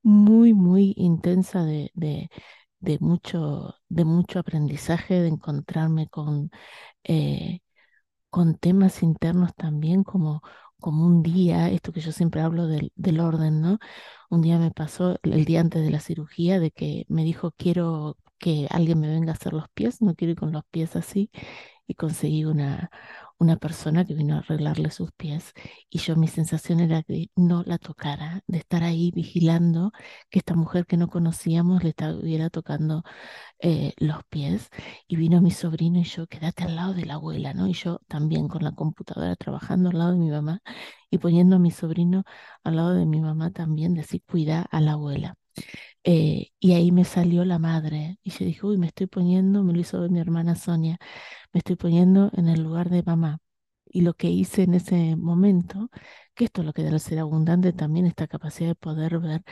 muy, 0.02 0.54
muy 0.54 0.94
intensa 0.96 1.64
de, 1.64 1.90
de, 1.94 2.30
de 2.80 2.98
mucho, 3.00 3.76
de 3.88 4.04
mucho 4.06 4.40
aprendizaje, 4.40 5.20
de 5.22 5.28
encontrarme 5.28 6.08
con, 6.08 6.50
eh, 7.04 7.60
con 8.30 8.56
temas 8.58 9.02
internos 9.02 9.54
también, 9.56 10.04
como, 10.04 10.42
como 10.86 11.04
un 11.04 11.22
día, 11.22 11.68
esto 11.70 11.92
que 11.92 12.00
yo 12.00 12.12
siempre 12.12 12.42
hablo 12.42 12.68
del, 12.68 12.92
del 12.94 13.18
orden, 13.20 13.60
¿no? 13.60 13.78
Un 14.30 14.40
día 14.42 14.58
me 14.58 14.70
pasó, 14.70 15.18
el 15.24 15.44
día 15.44 15.60
antes 15.60 15.82
de 15.84 15.90
la 15.90 15.98
cirugía, 16.00 16.60
de 16.60 16.70
que 16.70 17.06
me 17.08 17.24
dijo, 17.24 17.52
quiero 17.56 18.16
que 18.38 18.68
alguien 18.70 19.00
me 19.00 19.08
venga 19.08 19.32
a 19.32 19.34
hacer 19.34 19.52
los 19.52 19.68
pies, 19.70 20.00
no 20.02 20.14
quiero 20.14 20.32
ir 20.32 20.38
con 20.38 20.52
los 20.52 20.64
pies 20.70 20.94
así, 20.96 21.30
y 21.88 21.94
conseguí 21.94 22.44
una, 22.44 22.90
una 23.38 23.56
persona 23.56 24.04
que 24.04 24.14
vino 24.14 24.34
a 24.36 24.38
arreglarle 24.38 24.90
sus 24.90 25.12
pies, 25.12 25.52
y 25.90 25.98
yo 25.98 26.16
mi 26.16 26.28
sensación 26.28 26.80
era 26.80 27.02
que 27.02 27.30
no 27.36 27.62
la 27.66 27.78
tocara, 27.78 28.42
de 28.46 28.58
estar 28.58 28.82
ahí 28.82 29.10
vigilando 29.14 29.92
que 30.30 30.38
esta 30.40 30.54
mujer 30.54 30.86
que 30.86 30.96
no 30.96 31.08
conocíamos 31.08 31.82
le 31.84 31.90
estuviera 31.90 32.50
tocando 32.50 33.02
eh, 33.60 33.94
los 33.98 34.24
pies 34.28 34.68
y 35.08 35.16
vino 35.16 35.40
mi 35.42 35.50
sobrino 35.50 35.98
y 36.00 36.04
yo, 36.04 36.26
quédate 36.26 36.64
al 36.64 36.76
lado 36.76 36.94
de 36.94 37.06
la 37.06 37.14
abuela, 37.14 37.54
¿no? 37.54 37.66
Y 37.68 37.74
yo 37.74 38.00
también 38.08 38.48
con 38.48 38.64
la 38.64 38.72
computadora 38.72 39.36
trabajando 39.36 39.90
al 39.90 39.98
lado 39.98 40.12
de 40.12 40.18
mi 40.18 40.30
mamá 40.30 40.60
y 41.10 41.18
poniendo 41.18 41.56
a 41.56 41.58
mi 41.58 41.70
sobrino 41.70 42.24
al 42.64 42.76
lado 42.76 42.94
de 42.94 43.06
mi 43.06 43.20
mamá 43.20 43.50
también, 43.52 43.94
de 43.94 44.02
así 44.02 44.20
cuida 44.20 44.66
a 44.70 44.80
la 44.80 44.92
abuela. 44.92 45.36
Eh, 46.08 46.52
y 46.60 46.74
ahí 46.74 46.92
me 46.92 47.04
salió 47.04 47.44
la 47.44 47.58
madre 47.58 48.18
y 48.22 48.30
yo 48.30 48.44
dije, 48.44 48.64
uy, 48.64 48.78
me 48.78 48.86
estoy 48.86 49.08
poniendo, 49.08 49.64
me 49.64 49.72
lo 49.72 49.80
hizo 49.80 50.00
ver 50.00 50.10
mi 50.10 50.20
hermana 50.20 50.54
Sonia, 50.54 50.98
me 51.52 51.58
estoy 51.58 51.76
poniendo 51.76 52.30
en 52.36 52.48
el 52.48 52.62
lugar 52.62 52.90
de 52.90 53.02
mamá. 53.04 53.38
Y 53.86 54.02
lo 54.02 54.14
que 54.14 54.28
hice 54.30 54.64
en 54.64 54.74
ese 54.74 55.16
momento, 55.16 55.90
que 56.34 56.44
esto 56.46 56.62
es 56.62 56.66
lo 56.66 56.72
que 56.74 56.82
el 56.86 57.00
ser 57.00 57.18
abundante, 57.20 57.72
también 57.72 58.06
esta 58.06 58.28
capacidad 58.28 58.70
de 58.70 58.74
poder 58.76 59.18
ver 59.20 59.42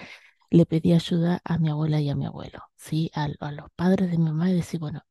le 0.51 0.67
pedí 0.67 0.93
ayuda 0.95 1.41
a 1.45 1.59
mi 1.59 1.71
abuela 1.71 2.01
y 2.01 2.11
a 2.11 2.17
mi 2.17 2.27
abuelo, 2.27 2.61
¿sí? 2.77 3.11
A, 3.15 3.29
a 3.41 3.53
los 3.53 3.71
padres 3.77 4.11
de 4.11 4.19
mi 4.19 4.25
mamá 4.27 4.51
y 4.51 4.55
decir, 4.55 4.81
bueno, 4.81 5.03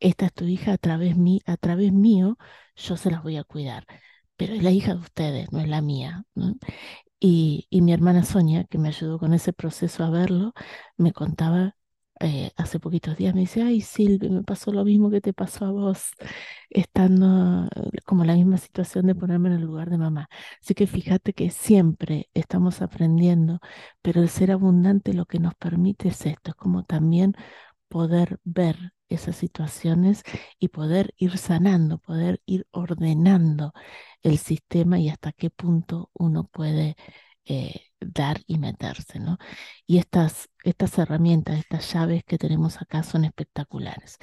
esta 0.00 0.26
es 0.26 0.32
tu 0.34 0.46
hija, 0.46 0.72
a 0.74 0.78
través, 0.78 1.16
mí, 1.16 1.40
a 1.46 1.56
través 1.58 1.92
mío 1.92 2.38
yo 2.76 2.96
se 2.96 3.10
las 3.10 3.22
voy 3.22 3.36
a 3.38 3.44
cuidar, 3.44 3.86
pero 4.36 4.54
es 4.54 4.62
la 4.62 4.70
hija 4.72 4.94
de 4.94 5.00
ustedes, 5.00 5.52
no 5.52 5.60
es 5.60 5.68
la 5.68 5.82
mía. 5.82 6.24
Y, 7.20 7.66
y 7.70 7.82
mi 7.82 7.92
hermana 7.92 8.24
Sonia, 8.24 8.64
que 8.64 8.78
me 8.78 8.88
ayudó 8.88 9.18
con 9.18 9.34
ese 9.34 9.52
proceso 9.52 10.04
a 10.04 10.10
verlo, 10.10 10.54
me 10.96 11.12
contaba 11.12 11.76
eh, 12.20 12.50
hace 12.56 12.80
poquitos 12.80 13.16
días, 13.16 13.34
me 13.34 13.40
dice, 13.42 13.62
ay 13.62 13.80
Silvia, 13.82 14.30
me 14.30 14.42
pasó 14.42 14.72
lo 14.72 14.84
mismo 14.84 15.10
que 15.10 15.20
te 15.20 15.32
pasó 15.34 15.66
a 15.66 15.70
vos, 15.72 16.10
estando 16.70 17.66
eh, 17.76 18.00
como 18.06 18.24
la 18.24 18.34
misma 18.34 18.56
situación 18.58 19.06
de 19.06 19.14
ponerme 19.14 19.48
en 19.50 19.56
el 19.56 19.62
lugar 19.62 19.90
de 19.90 19.98
mamá. 19.98 20.28
Así 20.62 20.74
que 20.74 20.86
fíjate 20.86 21.32
que 21.34 21.50
siempre 21.50 22.30
estamos 22.34 22.80
aprendiendo, 22.82 23.60
pero 24.02 24.22
el 24.22 24.28
ser 24.30 24.50
abundante 24.52 25.12
lo 25.14 25.26
que 25.26 25.38
nos 25.40 25.54
permite 25.54 26.08
es 26.08 26.24
esto, 26.26 26.50
es 26.52 26.56
como 26.56 26.84
también 26.84 27.34
poder 27.90 28.40
ver 28.44 28.94
esas 29.10 29.36
situaciones 29.36 30.22
y 30.58 30.68
poder 30.68 31.14
ir 31.18 31.36
sanando, 31.38 31.98
poder 31.98 32.40
ir 32.46 32.66
ordenando 32.70 33.72
el 34.22 34.38
sistema 34.38 34.98
y 35.00 35.10
hasta 35.10 35.32
qué 35.32 35.50
punto 35.50 36.10
uno 36.14 36.44
puede 36.44 36.96
eh, 37.46 37.82
dar 38.00 38.42
y 38.46 38.58
meterse, 38.58 39.18
¿no? 39.20 39.38
Y 39.86 39.98
estas, 39.98 40.48
estas 40.64 40.96
herramientas, 40.98 41.58
estas 41.58 41.92
llaves 41.92 42.24
que 42.24 42.38
tenemos 42.38 42.80
acá 42.80 43.02
son 43.02 43.24
espectaculares. 43.24 44.18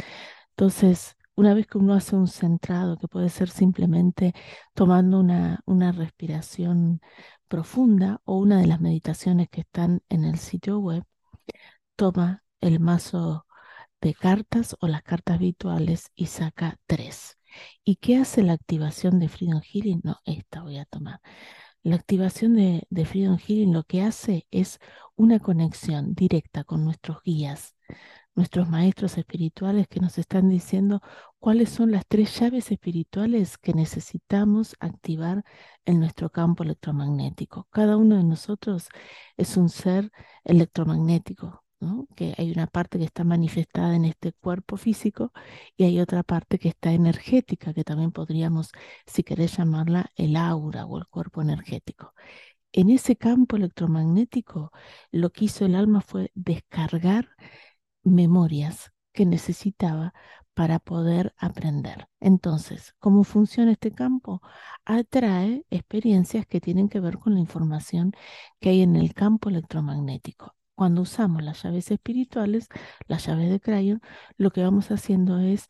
Entonces, 0.52 1.18
una 1.36 1.54
vez 1.54 1.68
que 1.68 1.78
uno 1.78 1.94
hace 1.94 2.16
un 2.16 2.28
centrado, 2.28 2.98
que 2.98 3.08
puede 3.08 3.30
ser 3.30 3.50
simplemente 3.50 4.34
tomando 4.74 5.20
una, 5.20 5.62
una 5.66 5.92
respiración 5.92 7.02
profunda 7.48 8.22
o 8.26 8.38
una 8.38 8.60
de 8.62 8.68
las 8.68 8.82
meditaciones 8.82 9.50
que 9.50 9.62
están 9.62 10.02
en 10.10 10.26
el 10.26 10.40
sitio 10.40 10.80
web, 10.80 11.04
toma 11.96 12.44
el 12.62 12.80
mazo 12.80 13.47
de 14.01 14.13
cartas 14.13 14.75
o 14.80 14.88
las 14.88 15.04
cartas 15.04 15.39
virtuales 15.39 16.12
y 16.16 16.27
saca 16.27 16.80
tres. 16.88 17.38
¿Y 17.84 17.98
qué 17.98 18.18
hace 18.18 18.44
la 18.44 18.54
activación 18.54 19.20
de 19.20 19.30
Freedom 19.30 19.62
Healing? 19.62 20.01
No, 20.04 20.18
esta 20.25 20.62
voy 20.62 20.77
a 20.77 20.86
tomar. 20.86 21.22
La 21.84 21.96
activación 21.96 22.56
de, 22.56 22.86
de 22.89 23.06
Freedom 23.06 23.38
Healing 23.38 23.74
lo 23.74 23.84
que 23.84 24.01
hace 24.01 24.48
es 24.51 24.80
una 25.16 25.39
conexión 25.39 26.13
directa 26.16 26.63
con 26.63 26.84
nuestros 26.86 27.22
guías, 27.24 27.75
nuestros 28.36 28.70
maestros 28.70 29.18
espirituales 29.18 29.88
que 29.88 30.00
nos 30.00 30.18
están 30.18 30.50
diciendo 30.50 31.01
cuáles 31.39 31.70
son 31.70 31.92
las 31.92 32.06
tres 32.08 32.39
llaves 32.39 32.72
espirituales 32.72 33.58
que 33.58 33.74
necesitamos 33.74 34.75
activar 34.80 35.44
en 35.86 36.00
nuestro 36.00 36.30
campo 36.30 36.63
electromagnético. 36.63 37.68
Cada 37.72 37.98
uno 37.98 38.18
de 38.18 38.24
nosotros 38.24 38.89
es 39.38 39.58
un 39.58 39.70
ser 39.70 40.12
electromagnético, 40.44 41.63
que 42.16 42.34
hay 42.38 42.52
una 42.52 42.68
parte 42.68 42.98
que 42.98 43.06
está 43.06 43.24
manifestada 43.24 43.96
en 43.96 44.06
este 44.06 44.34
cuerpo 44.34 44.78
físico 44.78 45.32
y 45.76 45.84
hay 45.86 46.00
otra 46.00 46.24
parte 46.24 46.60
que 46.60 46.70
está 46.70 46.92
energética, 46.92 47.74
que 47.74 47.84
también 47.84 48.12
podríamos, 48.12 48.72
si 49.06 49.24
querés 49.24 49.58
llamarla, 49.58 50.12
el 50.16 50.36
aura 50.36 50.86
o 50.86 50.98
el 50.98 51.08
cuerpo 51.08 51.42
energético. 51.42 52.14
En 52.74 52.90
ese 52.90 53.16
campo 53.16 53.58
electromagnético, 53.58 54.72
lo 55.12 55.32
que 55.32 55.46
hizo 55.46 55.66
el 55.66 55.76
alma 55.76 56.02
fue 56.02 56.32
descargar 56.36 57.30
memorias 58.04 58.92
que 59.14 59.26
necesitaba 59.26 60.14
para 60.54 60.80
poder 60.80 61.34
aprender. 61.38 62.08
Entonces, 62.20 62.96
¿cómo 63.00 63.24
funciona 63.24 63.74
este 63.74 63.92
campo? 63.92 64.42
Atrae 64.86 65.66
experiencias 65.70 66.46
que 66.48 66.62
tienen 66.62 66.90
que 66.90 67.00
ver 67.00 67.20
con 67.20 67.36
la 67.36 67.40
información 67.40 68.14
que 68.60 68.70
hay 68.70 68.82
en 68.82 68.96
el 68.96 69.14
campo 69.14 69.50
electromagnético. 69.50 70.57
Cuando 70.78 71.02
usamos 71.02 71.44
las 71.44 71.64
llaves 71.64 71.90
espirituales, 71.90 72.70
las 73.08 73.26
llaves 73.26 73.50
de 73.50 73.60
Crayon, 73.60 74.00
lo 74.38 74.52
que 74.52 74.62
vamos 74.62 74.92
haciendo 74.92 75.40
es 75.40 75.66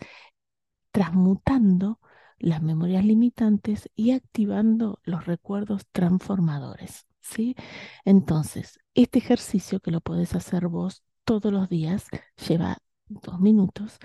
transmutando 0.91 2.01
las 2.39 2.61
memorias 2.61 3.05
limitantes 3.05 3.89
y 3.95 4.11
activando 4.11 4.99
los 5.03 5.25
recuerdos 5.25 5.87
transformadores. 5.93 7.07
¿sí? 7.21 7.55
Entonces, 8.03 8.79
este 8.95 9.19
ejercicio 9.19 9.79
que 9.79 9.91
lo 9.91 10.01
puedes 10.01 10.35
hacer 10.35 10.67
vos 10.67 11.03
todos 11.23 11.53
los 11.53 11.69
días, 11.69 12.07
lleva 12.45 12.79
dos 13.07 13.39
minutos, 13.39 13.99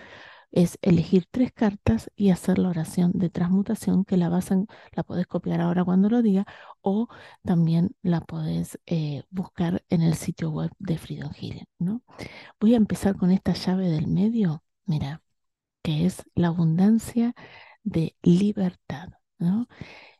es 0.52 0.78
elegir 0.82 1.26
tres 1.30 1.52
cartas 1.52 2.10
y 2.16 2.30
hacer 2.30 2.58
la 2.58 2.68
oración 2.68 3.12
de 3.14 3.30
transmutación 3.30 4.04
que 4.04 4.16
la 4.16 4.28
vas 4.28 4.50
la 4.92 5.02
podés 5.02 5.26
copiar 5.26 5.60
ahora 5.60 5.84
cuando 5.84 6.10
lo 6.10 6.22
diga 6.22 6.46
o 6.82 7.08
también 7.42 7.96
la 8.02 8.20
podés 8.20 8.78
eh, 8.86 9.24
buscar 9.30 9.84
en 9.88 10.02
el 10.02 10.14
sitio 10.14 10.50
web 10.50 10.70
de 10.78 10.98
Freedom 10.98 11.32
Healing, 11.32 11.66
¿no? 11.78 12.02
Voy 12.60 12.74
a 12.74 12.76
empezar 12.76 13.16
con 13.16 13.30
esta 13.30 13.52
llave 13.54 13.88
del 13.88 14.06
medio, 14.08 14.62
mira, 14.86 15.22
que 15.82 16.06
es 16.06 16.24
la 16.34 16.48
abundancia 16.48 17.34
de 17.82 18.16
libertad, 18.22 19.10
¿no? 19.38 19.68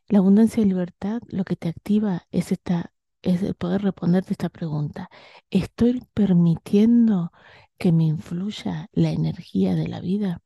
La 0.09 0.19
abundancia 0.19 0.63
de 0.63 0.69
libertad 0.69 1.23
lo 1.29 1.45
que 1.45 1.57
te 1.57 1.69
activa 1.69 2.27
es 2.31 2.53
esta 2.53 2.93
es 3.23 3.43
el 3.43 3.55
poder 3.55 3.83
responderte 3.83 4.33
esta 4.33 4.49
pregunta. 4.49 5.09
¿Estoy 5.51 6.03
permitiendo 6.15 7.33
que 7.83 7.91
me 7.93 8.05
influya 8.05 8.89
la 8.93 9.11
energía 9.11 9.75
de 9.75 9.89
la 9.89 10.01
vida? 10.01 10.41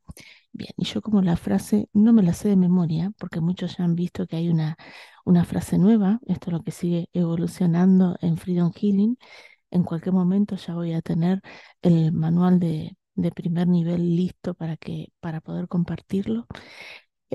Bien, 0.53 0.71
y 0.77 0.85
yo 0.85 1.01
como 1.03 1.21
la 1.21 1.37
frase 1.37 1.87
no 1.93 2.13
me 2.13 2.23
la 2.23 2.33
sé 2.33 2.49
de 2.49 2.55
memoria, 2.55 3.11
porque 3.19 3.41
muchos 3.41 3.77
ya 3.77 3.83
han 3.83 3.93
visto 3.95 4.25
que 4.27 4.37
hay 4.37 4.49
una, 4.49 4.75
una 5.23 5.45
frase 5.45 5.77
nueva, 5.77 6.19
esto 6.25 6.49
es 6.49 6.53
lo 6.53 6.63
que 6.63 6.71
sigue 6.71 7.09
evolucionando 7.13 8.17
en 8.21 8.37
Freedom 8.37 8.71
Healing. 8.73 9.17
En 9.71 9.83
cualquier 9.83 10.13
momento 10.15 10.55
ya 10.55 10.73
voy 10.75 10.93
a 10.93 11.01
tener 11.03 11.41
el 11.83 12.11
manual 12.11 12.59
de, 12.59 12.97
de 13.15 13.31
primer 13.31 13.67
nivel 13.67 14.15
listo 14.15 14.55
para, 14.55 14.75
que, 14.77 15.09
para 15.19 15.39
poder 15.41 15.67
compartirlo. 15.67 16.47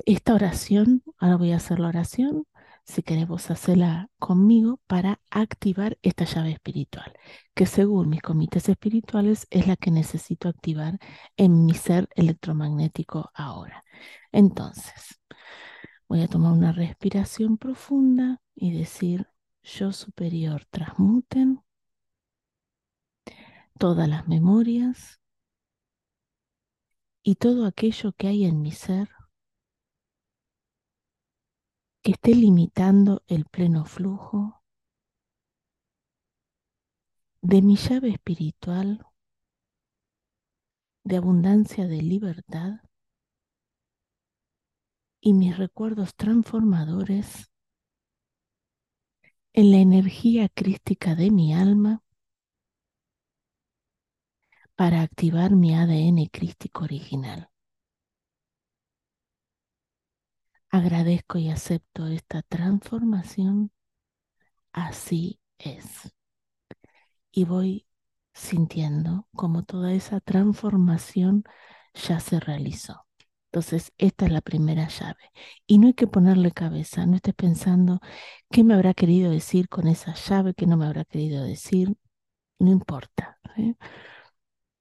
Esta 0.05 0.33
oración, 0.35 1.03
ahora 1.19 1.37
voy 1.37 1.51
a 1.53 1.57
hacer 1.57 1.79
la 1.79 1.89
oración, 1.89 2.45
si 2.85 3.01
queremos 3.01 3.49
hacerla 3.49 4.09
conmigo 4.19 4.79
para 4.87 5.19
activar 5.29 5.97
esta 6.01 6.25
llave 6.25 6.51
espiritual, 6.51 7.13
que 7.53 7.65
según 7.65 8.09
mis 8.09 8.21
comités 8.21 8.67
espirituales 8.69 9.47
es 9.49 9.67
la 9.67 9.75
que 9.77 9.91
necesito 9.91 10.49
activar 10.49 10.99
en 11.37 11.65
mi 11.65 11.73
ser 11.73 12.09
electromagnético 12.15 13.31
ahora. 13.33 13.83
Entonces, 14.31 15.19
voy 16.07 16.21
a 16.21 16.27
tomar 16.27 16.53
una 16.53 16.71
respiración 16.71 17.57
profunda 17.57 18.41
y 18.55 18.71
decir, 18.77 19.27
yo 19.63 19.93
superior, 19.93 20.65
transmuten 20.69 21.63
todas 23.79 24.07
las 24.07 24.27
memorias 24.27 25.19
y 27.23 27.35
todo 27.35 27.65
aquello 27.65 28.11
que 28.11 28.27
hay 28.27 28.45
en 28.45 28.61
mi 28.61 28.71
ser 28.71 29.09
que 32.03 32.11
esté 32.11 32.35
limitando 32.35 33.23
el 33.27 33.45
pleno 33.45 33.85
flujo 33.85 34.61
de 37.41 37.61
mi 37.61 37.77
llave 37.77 38.09
espiritual 38.09 39.07
de 41.05 41.15
abundancia 41.15 41.87
de 41.87 42.01
libertad 42.01 42.81
y 45.21 45.31
mis 45.31 45.57
recuerdos 45.57 46.13
transformadores 46.15 47.49
en 49.53 49.71
la 49.71 49.77
energía 49.77 50.49
crística 50.49 51.15
de 51.15 51.31
mi 51.31 51.53
alma 51.53 52.03
para 54.75 55.01
activar 55.01 55.51
mi 55.51 55.73
ADN 55.73 56.27
crístico 56.29 56.83
original. 56.83 57.52
Agradezco 60.73 61.37
y 61.37 61.49
acepto 61.51 62.07
esta 62.07 62.41
transformación. 62.41 63.69
Así 64.71 65.39
es. 65.59 66.11
Y 67.31 67.45
voy 67.45 67.85
sintiendo 68.33 69.27
como 69.35 69.63
toda 69.65 69.93
esa 69.93 70.19
transformación 70.19 71.43
ya 71.93 72.19
se 72.19 72.39
realizó. 72.39 73.05
Entonces, 73.51 73.93
esta 73.99 74.25
es 74.25 74.31
la 74.31 74.41
primera 74.41 74.87
llave. 74.87 75.29
Y 75.67 75.77
no 75.77 75.85
hay 75.85 75.93
que 75.93 76.07
ponerle 76.07 76.51
cabeza, 76.51 77.05
no 77.05 77.17
estés 77.17 77.35
pensando 77.35 77.99
qué 78.49 78.63
me 78.63 78.73
habrá 78.73 78.95
querido 78.95 79.29
decir 79.29 79.69
con 79.69 79.87
esa 79.87 80.15
llave, 80.15 80.55
qué 80.55 80.65
no 80.65 80.75
me 80.75 80.87
habrá 80.87 81.05
querido 81.05 81.43
decir. 81.43 81.93
No 82.57 82.71
importa. 82.71 83.37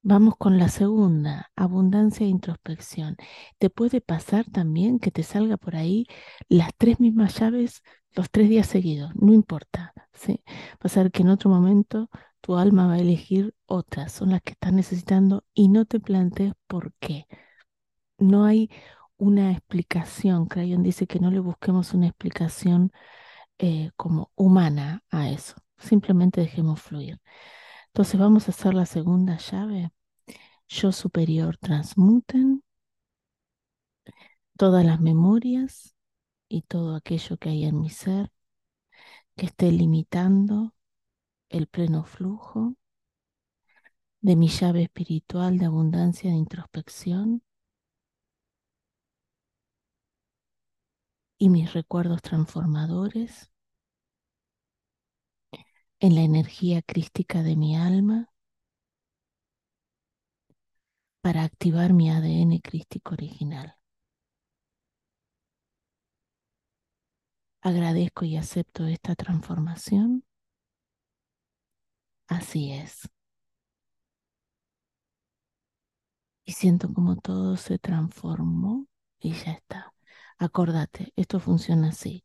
Vamos 0.04 0.34
con 0.36 0.58
la 0.58 0.68
segunda, 0.68 1.50
abundancia 1.54 2.26
e 2.26 2.28
introspección. 2.28 3.16
Te 3.58 3.70
puede 3.70 4.00
pasar 4.00 4.44
también 4.50 4.98
que 4.98 5.12
te 5.12 5.22
salga 5.22 5.56
por 5.56 5.76
ahí 5.76 6.06
las 6.48 6.70
tres 6.76 6.98
mismas 7.00 7.38
llaves 7.38 7.82
los 8.14 8.30
tres 8.30 8.48
días 8.48 8.66
seguidos, 8.66 9.12
no 9.14 9.32
importa. 9.32 9.94
¿sí? 10.12 10.42
Ser 10.84 11.10
que 11.12 11.22
en 11.22 11.28
otro 11.28 11.50
momento 11.50 12.10
tu 12.40 12.56
alma 12.56 12.86
va 12.88 12.94
a 12.94 12.98
elegir 12.98 13.54
otras, 13.66 14.12
son 14.12 14.30
las 14.30 14.42
que 14.42 14.52
estás 14.52 14.72
necesitando 14.72 15.44
y 15.54 15.68
no 15.68 15.84
te 15.84 16.00
plantees 16.00 16.54
por 16.66 16.92
qué. 17.00 17.26
No 18.18 18.44
hay 18.44 18.70
una 19.16 19.52
explicación. 19.52 20.46
Crayon 20.46 20.82
dice 20.82 21.06
que 21.06 21.20
no 21.20 21.30
le 21.30 21.40
busquemos 21.40 21.94
una 21.94 22.08
explicación 22.08 22.92
eh, 23.58 23.90
como 23.96 24.32
humana 24.36 25.02
a 25.10 25.30
eso. 25.30 25.54
Simplemente 25.78 26.40
dejemos 26.40 26.80
fluir. 26.82 27.20
Entonces 27.92 28.18
vamos 28.18 28.48
a 28.48 28.52
hacer 28.52 28.72
la 28.72 28.86
segunda 28.86 29.36
llave. 29.36 29.92
Yo 30.66 30.92
superior 30.92 31.58
transmuten 31.58 32.62
todas 34.56 34.82
las 34.84 34.98
memorias 35.00 35.94
y 36.48 36.62
todo 36.62 36.96
aquello 36.96 37.36
que 37.36 37.50
hay 37.50 37.64
en 37.64 37.80
mi 37.80 37.90
ser 37.90 38.32
que 39.36 39.44
esté 39.46 39.70
limitando 39.70 40.74
el 41.50 41.66
pleno 41.66 42.04
flujo 42.04 42.76
de 44.22 44.36
mi 44.36 44.48
llave 44.48 44.84
espiritual 44.84 45.58
de 45.58 45.66
abundancia 45.66 46.30
de 46.30 46.36
introspección 46.38 47.42
y 51.36 51.50
mis 51.50 51.74
recuerdos 51.74 52.22
transformadores 52.22 53.51
en 56.02 56.14
la 56.16 56.20
energía 56.20 56.82
crística 56.82 57.42
de 57.42 57.56
mi 57.56 57.76
alma 57.78 58.28
para 61.20 61.42
activar 61.42 61.92
mi 61.92 62.10
ADN 62.10 62.60
crístico 62.60 63.14
original. 63.14 63.74
Agradezco 67.60 68.24
y 68.24 68.36
acepto 68.36 68.86
esta 68.86 69.16
transformación. 69.16 70.22
Así 72.26 72.72
es. 72.72 73.08
Y 76.44 76.52
siento 76.52 76.92
como 76.92 77.16
todo 77.16 77.56
se 77.56 77.78
transformó 77.78 78.86
y 79.20 79.32
ya 79.34 79.52
está. 79.52 79.92
Acordate, 80.38 81.12
esto 81.16 81.40
funciona 81.40 81.88
así. 81.88 82.24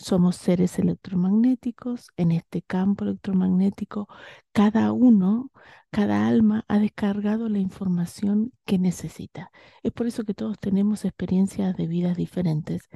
Somos 0.00 0.36
seres 0.36 0.78
electromagnéticos 0.78 2.08
en 2.16 2.32
este 2.32 2.62
campo 2.62 3.04
electromagnético. 3.04 4.08
Cada 4.52 4.92
uno, 4.92 5.50
cada 5.90 6.26
alma 6.26 6.64
ha 6.68 6.78
descargado 6.78 7.50
la 7.50 7.58
información 7.58 8.52
que 8.64 8.78
necesita. 8.78 9.50
Es 9.82 9.92
por 9.92 10.06
eso 10.06 10.24
que 10.24 10.32
todos 10.32 10.58
tenemos 10.58 11.04
experiencias 11.04 11.76
de 11.76 11.86
vidas 11.86 12.16
diferentes. 12.16 12.88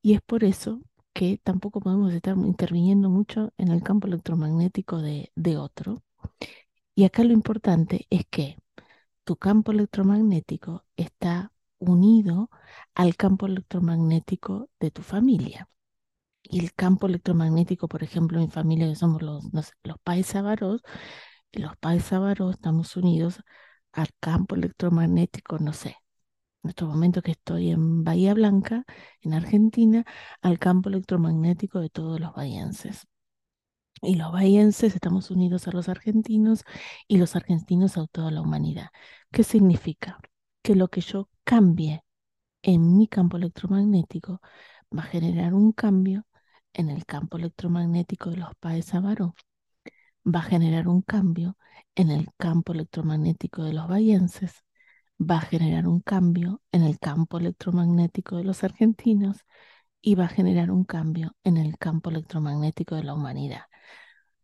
Y 0.00 0.14
es 0.14 0.22
por 0.22 0.44
eso 0.44 0.80
que 1.12 1.40
tampoco 1.42 1.80
podemos 1.80 2.12
estar 2.12 2.36
interviniendo 2.38 3.10
mucho 3.10 3.52
en 3.58 3.68
el 3.68 3.82
campo 3.82 4.06
electromagnético 4.06 5.02
de, 5.02 5.32
otro. 5.58 6.04
Y 6.94 7.04
acá 7.04 7.24
lo 7.24 7.32
importante 7.32 8.06
es 8.10 8.26
que 8.30 8.58
tu 9.24 9.36
campo 9.36 9.72
electromagnético 9.72 10.84
está 10.96 11.52
unido 11.78 12.48
al 12.94 13.16
campo 13.16 13.46
electromagnético 13.46 14.70
de 14.78 14.90
tu 14.92 15.02
familia. 15.02 15.68
Y 16.44 16.60
el 16.60 16.74
campo 16.74 17.06
electromagnético, 17.06 17.88
por 17.88 18.02
ejemplo, 18.02 18.38
en 18.38 18.46
mi 18.46 18.50
familia, 18.50 18.88
que 18.88 18.96
somos 18.96 19.22
los, 19.22 19.44
los, 19.52 19.72
los 19.82 19.98
paisabaros, 20.02 20.82
los 21.52 22.54
estamos 22.54 22.96
unidos 22.96 23.40
al 23.92 24.08
campo 24.20 24.54
electromagnético, 24.56 25.58
no 25.58 25.72
sé, 25.72 25.96
en 26.64 26.70
estos 26.70 26.88
momentos 26.88 27.22
que 27.22 27.32
estoy 27.32 27.70
en 27.70 28.04
Bahía 28.04 28.34
Blanca, 28.34 28.84
en 29.22 29.34
Argentina, 29.34 30.04
al 30.42 30.58
campo 30.58 30.88
electromagnético 30.90 31.80
de 31.80 31.90
todos 31.90 32.20
los 32.20 32.34
bahienses. 32.34 33.06
Y 34.02 34.16
los 34.16 34.32
bahienses 34.32 34.94
estamos 34.94 35.30
unidos 35.30 35.66
a 35.68 35.72
los 35.72 35.88
argentinos 35.88 36.64
y 37.08 37.16
los 37.18 37.36
argentinos 37.36 37.96
a 37.96 38.06
toda 38.06 38.30
la 38.30 38.42
humanidad. 38.42 38.88
¿Qué 39.32 39.44
significa? 39.44 40.18
Que 40.62 40.74
lo 40.76 40.88
que 40.88 41.00
yo 41.00 41.28
cambie 41.44 42.04
en 42.62 42.96
mi 42.96 43.08
campo 43.08 43.36
electromagnético 43.38 44.40
va 44.96 45.02
a 45.04 45.06
generar 45.06 45.54
un 45.54 45.72
cambio 45.72 46.26
en 46.74 46.90
el 46.90 47.06
campo 47.06 47.38
electromagnético 47.38 48.30
de 48.30 48.38
los 48.38 48.54
Paesabaró. 48.60 49.34
Va 50.26 50.40
a 50.40 50.42
generar 50.42 50.88
un 50.88 51.02
cambio 51.02 51.56
en 51.94 52.10
el 52.10 52.28
campo 52.36 52.72
electromagnético 52.72 53.64
de 53.64 53.72
los 53.74 53.88
bahienses. 53.88 54.64
Va 55.20 55.38
a 55.38 55.40
generar 55.42 55.86
un 55.88 56.00
cambio 56.00 56.62
en 56.72 56.82
el 56.82 56.98
campo 56.98 57.38
electromagnético 57.38 58.36
de 58.36 58.44
los 58.44 58.64
argentinos 58.64 59.38
y 60.02 60.16
va 60.16 60.26
a 60.26 60.28
generar 60.28 60.70
un 60.70 60.84
cambio 60.84 61.36
en 61.44 61.56
el 61.56 61.78
campo 61.78 62.10
electromagnético 62.10 62.96
de 62.96 63.04
la 63.04 63.14
humanidad. 63.14 63.62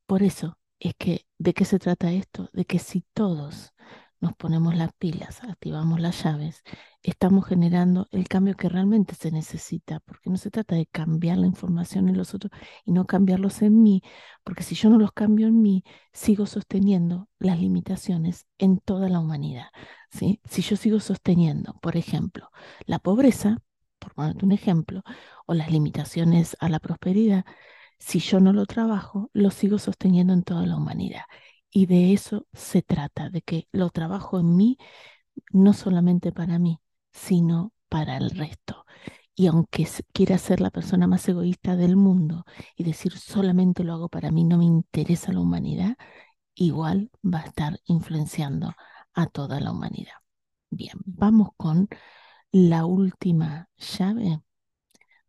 Por 0.07 0.23
eso 0.23 0.59
es 0.79 0.95
que, 0.99 1.27
¿de 1.39 1.55
qué 1.55 1.65
se 1.65 1.79
trata 1.79 2.13
esto? 2.13 2.51
De 2.53 2.65
que 2.65 2.79
si 2.79 3.05
todos 3.15 3.73
nos 4.21 4.35
ponemos 4.35 4.77
las 4.77 4.93
pilas, 4.95 5.43
activamos 5.45 6.01
las 6.01 6.23
llaves, 6.23 6.63
estamos 7.03 7.47
generando 7.47 8.07
el 8.13 8.29
cambio 8.29 8.55
que 8.55 8.69
realmente 8.69 9.15
se 9.15 9.31
necesita, 9.31 10.01
porque 10.01 10.31
no 10.31 10.37
se 10.37 10.51
trata 10.51 10.75
de 10.77 10.87
cambiar 10.87 11.39
la 11.39 11.47
información 11.47 12.09
en 12.09 12.19
los 12.19 12.35
otros 12.35 12.53
y 12.85 12.93
no 12.93 13.07
cambiarlos 13.07 13.63
en 13.63 13.83
mí, 13.83 14.03
porque 14.45 14.63
si 14.63 14.75
yo 14.75 14.91
no 14.91 14.99
los 14.99 15.13
cambio 15.13 15.49
en 15.49 15.63
mí, 15.63 15.85
sigo 16.13 16.47
sosteniendo 16.47 17.29
las 17.39 17.59
limitaciones 17.59 18.47
en 18.59 18.79
toda 18.79 19.09
la 19.09 19.21
humanidad. 19.21 19.69
¿sí? 20.11 20.41
Si 20.45 20.63
yo 20.63 20.77
sigo 20.77 21.01
sosteniendo, 21.01 21.79
por 21.81 21.97
ejemplo, 21.97 22.51
la 22.87 22.99
pobreza, 22.99 23.59
por 23.99 24.15
ponerte 24.15 24.45
un 24.45 24.53
ejemplo, 24.53 25.03
o 25.47 25.55
las 25.55 25.71
limitaciones 25.71 26.57
a 26.61 26.69
la 26.69 26.79
prosperidad, 26.81 27.45
si 27.99 28.19
yo 28.21 28.41
no 28.41 28.53
lo 28.53 28.67
trabajo, 28.67 29.31
lo 29.33 29.51
sigo 29.51 29.79
sosteniendo 29.79 30.33
en 30.33 30.43
toda 30.43 30.67
la 30.67 30.77
humanidad. 30.77 31.23
Y 31.71 31.87
de 31.87 32.13
eso 32.13 32.47
se 32.53 32.83
trata, 32.83 33.31
de 33.31 33.43
que 33.43 33.69
lo 33.73 33.91
trabajo 33.91 34.41
en 34.41 34.57
mí, 34.57 34.79
no 35.53 35.73
solamente 35.73 36.33
para 36.33 36.59
mí, 36.59 36.81
sino 37.13 37.73
para 37.89 38.17
el 38.17 38.31
resto. 38.31 38.87
Y 39.35 39.47
aunque 39.47 39.89
quiera 40.13 40.39
ser 40.39 40.61
la 40.61 40.71
persona 40.71 41.07
más 41.07 41.29
egoísta 41.29 41.77
del 41.77 41.97
mundo 41.97 42.45
y 42.77 42.85
decir 42.85 43.17
solamente 43.19 43.85
lo 43.85 43.95
hago 43.95 44.09
para 44.09 44.31
mí, 44.31 44.45
no 44.45 44.59
me 44.59 44.65
interesa 44.65 45.33
la 45.33 45.41
humanidad, 45.41 45.97
igual 46.55 47.11
va 47.25 47.41
a 47.41 47.47
estar 47.47 47.81
influenciando 47.87 48.75
a 49.15 49.27
toda 49.27 49.61
la 49.61 49.73
humanidad. 49.73 50.15
Bien, 50.71 50.95
vamos 51.05 51.51
con 51.57 51.89
la 52.53 52.85
última 52.87 53.69
llave 53.77 54.43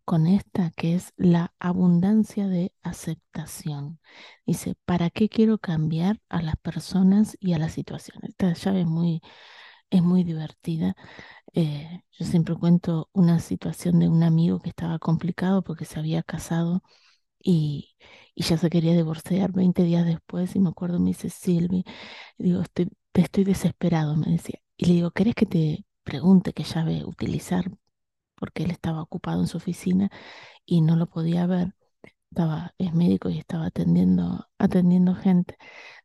con 0.06 0.28
esta 0.28 0.72
que 0.72 0.96
es 0.96 1.14
la 1.18 1.54
abundancia 1.60 2.48
de 2.48 2.74
aceptación. 2.84 4.00
Dice, 4.46 4.76
¿para 4.86 5.10
qué 5.10 5.30
quiero 5.30 5.58
cambiar 5.60 6.22
a 6.30 6.42
las 6.42 6.56
personas 6.58 7.38
y 7.40 7.54
a 7.54 7.60
las 7.60 7.74
situaciones? 7.74 8.32
Esta 8.32 8.54
llave 8.54 8.82
es 8.82 8.88
muy, 8.88 10.24
divertida. 10.24 10.96
Eh, 11.54 12.02
yo 12.12 12.26
siempre 12.26 12.56
cuento 12.56 13.10
una 13.14 13.40
situación 13.40 14.00
de 14.00 14.10
un 14.10 14.24
amigo 14.24 14.60
que 14.62 14.70
estaba 14.70 15.00
complicado 15.00 15.64
porque 15.64 15.86
se 15.86 16.00
había 16.00 16.24
casado 16.24 16.84
y, 17.40 17.96
ya 18.36 18.58
se 18.58 18.70
quería 18.70 18.94
divorciar 18.94 19.52
20 19.54 19.84
días 19.84 20.06
después 20.06 20.56
y 20.56 20.60
me 20.60 20.70
acuerdo, 20.70 21.00
me 21.00 21.10
dice 21.12 21.30
Silvi, 21.30 21.86
digo, 22.38 22.62
estoy, 22.62 22.90
estoy 23.14 23.44
desesperado, 23.46 24.16
me 24.18 24.28
decía. 24.32 24.60
Y 24.78 24.86
le 24.88 24.94
digo, 24.96 25.12
¿querés 25.12 25.36
que 25.36 25.46
te 25.46 25.86
pregunte 26.04 26.54
qué 26.54 26.64
llave 26.64 27.06
utilizar 27.06 27.66
porque 28.42 28.64
él 28.66 28.72
estaba 28.72 29.04
ocupado 29.04 29.42
en 29.42 29.48
su 29.48 29.58
oficina 29.58 30.12
y 30.66 30.82
no 30.82 30.96
lo 30.98 31.08
podía 31.10 31.48
ver. 31.48 31.76
Estaba, 32.32 32.74
es 32.80 32.94
médico 32.96 33.30
y 33.30 33.40
estaba 33.40 33.68
atendiendo, 33.68 34.48
atendiendo 34.60 35.16
gente, 35.16 35.58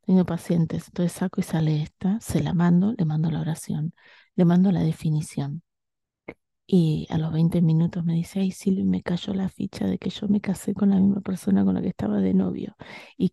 teniendo 0.03 0.27
pacientes. 0.27 0.89
Entonces 0.89 1.13
saco 1.13 1.41
y 1.41 1.45
sale 1.45 1.83
esta, 1.83 2.21
se 2.21 2.43
la 2.43 2.55
mando, 2.55 2.95
le 2.99 3.05
mando 3.07 3.31
la 3.31 3.41
oración, 3.41 3.95
le 4.37 4.45
mando 4.47 4.73
la 4.73 4.83
definición. 4.83 5.63
Y 6.69 7.07
a 7.11 7.19
los 7.19 7.33
20 7.33 7.63
minutos 7.63 8.05
me 8.05 8.15
dice, 8.15 8.41
ay 8.41 8.51
Silvia, 8.51 8.85
me 8.85 9.03
cayó 9.03 9.33
la 9.35 9.49
ficha 9.49 9.87
de 9.87 9.99
que 9.99 10.11
yo 10.11 10.27
me 10.29 10.41
casé 10.41 10.75
con 10.75 10.91
la 10.91 10.97
misma 10.99 11.21
persona 11.21 11.65
con 11.65 11.75
la 11.75 11.83
que 11.83 11.89
estaba 11.89 12.19
de 12.21 12.35
novio. 12.35 12.77
Y 13.17 13.33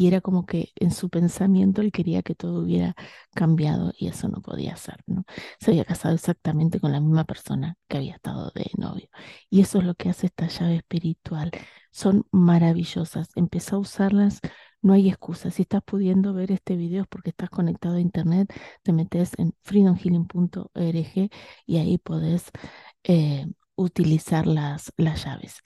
y 0.00 0.06
era 0.06 0.22
como 0.22 0.46
que 0.46 0.72
en 0.76 0.92
su 0.92 1.10
pensamiento 1.10 1.82
él 1.82 1.92
quería 1.92 2.22
que 2.22 2.34
todo 2.34 2.62
hubiera 2.62 2.94
cambiado 3.34 3.92
y 3.98 4.08
eso 4.08 4.28
no 4.28 4.40
podía 4.40 4.74
ser, 4.76 4.96
¿no? 5.06 5.24
Se 5.60 5.72
había 5.72 5.84
casado 5.84 6.14
exactamente 6.14 6.80
con 6.80 6.92
la 6.92 7.00
misma 7.00 7.24
persona 7.24 7.76
que 7.86 7.98
había 7.98 8.14
estado 8.14 8.50
de 8.54 8.70
novio. 8.78 9.08
Y 9.50 9.60
eso 9.60 9.78
es 9.78 9.84
lo 9.84 9.94
que 9.94 10.08
hace 10.08 10.28
esta 10.28 10.46
llave 10.48 10.76
espiritual. 10.76 11.50
Son 11.92 12.24
maravillosas. 12.32 13.28
Empezó 13.34 13.76
a 13.76 13.78
usarlas, 13.80 14.40
no 14.80 14.94
hay 14.94 15.10
excusa. 15.10 15.50
Si 15.50 15.62
estás 15.62 15.82
pudiendo 15.84 16.32
ver 16.32 16.50
este 16.50 16.76
video 16.76 17.02
es 17.02 17.08
porque 17.08 17.28
estás 17.30 17.50
conectado 17.50 17.96
a 17.96 18.00
internet, 18.00 18.50
te 18.82 18.94
metes 18.94 19.32
en 19.38 19.54
freedomhealing.org 19.64 21.30
y 21.66 21.76
ahí 21.76 21.98
podés 21.98 22.50
eh, 23.04 23.46
utilizar 23.76 24.46
las, 24.46 24.92
las 24.96 25.24
llaves. 25.26 25.56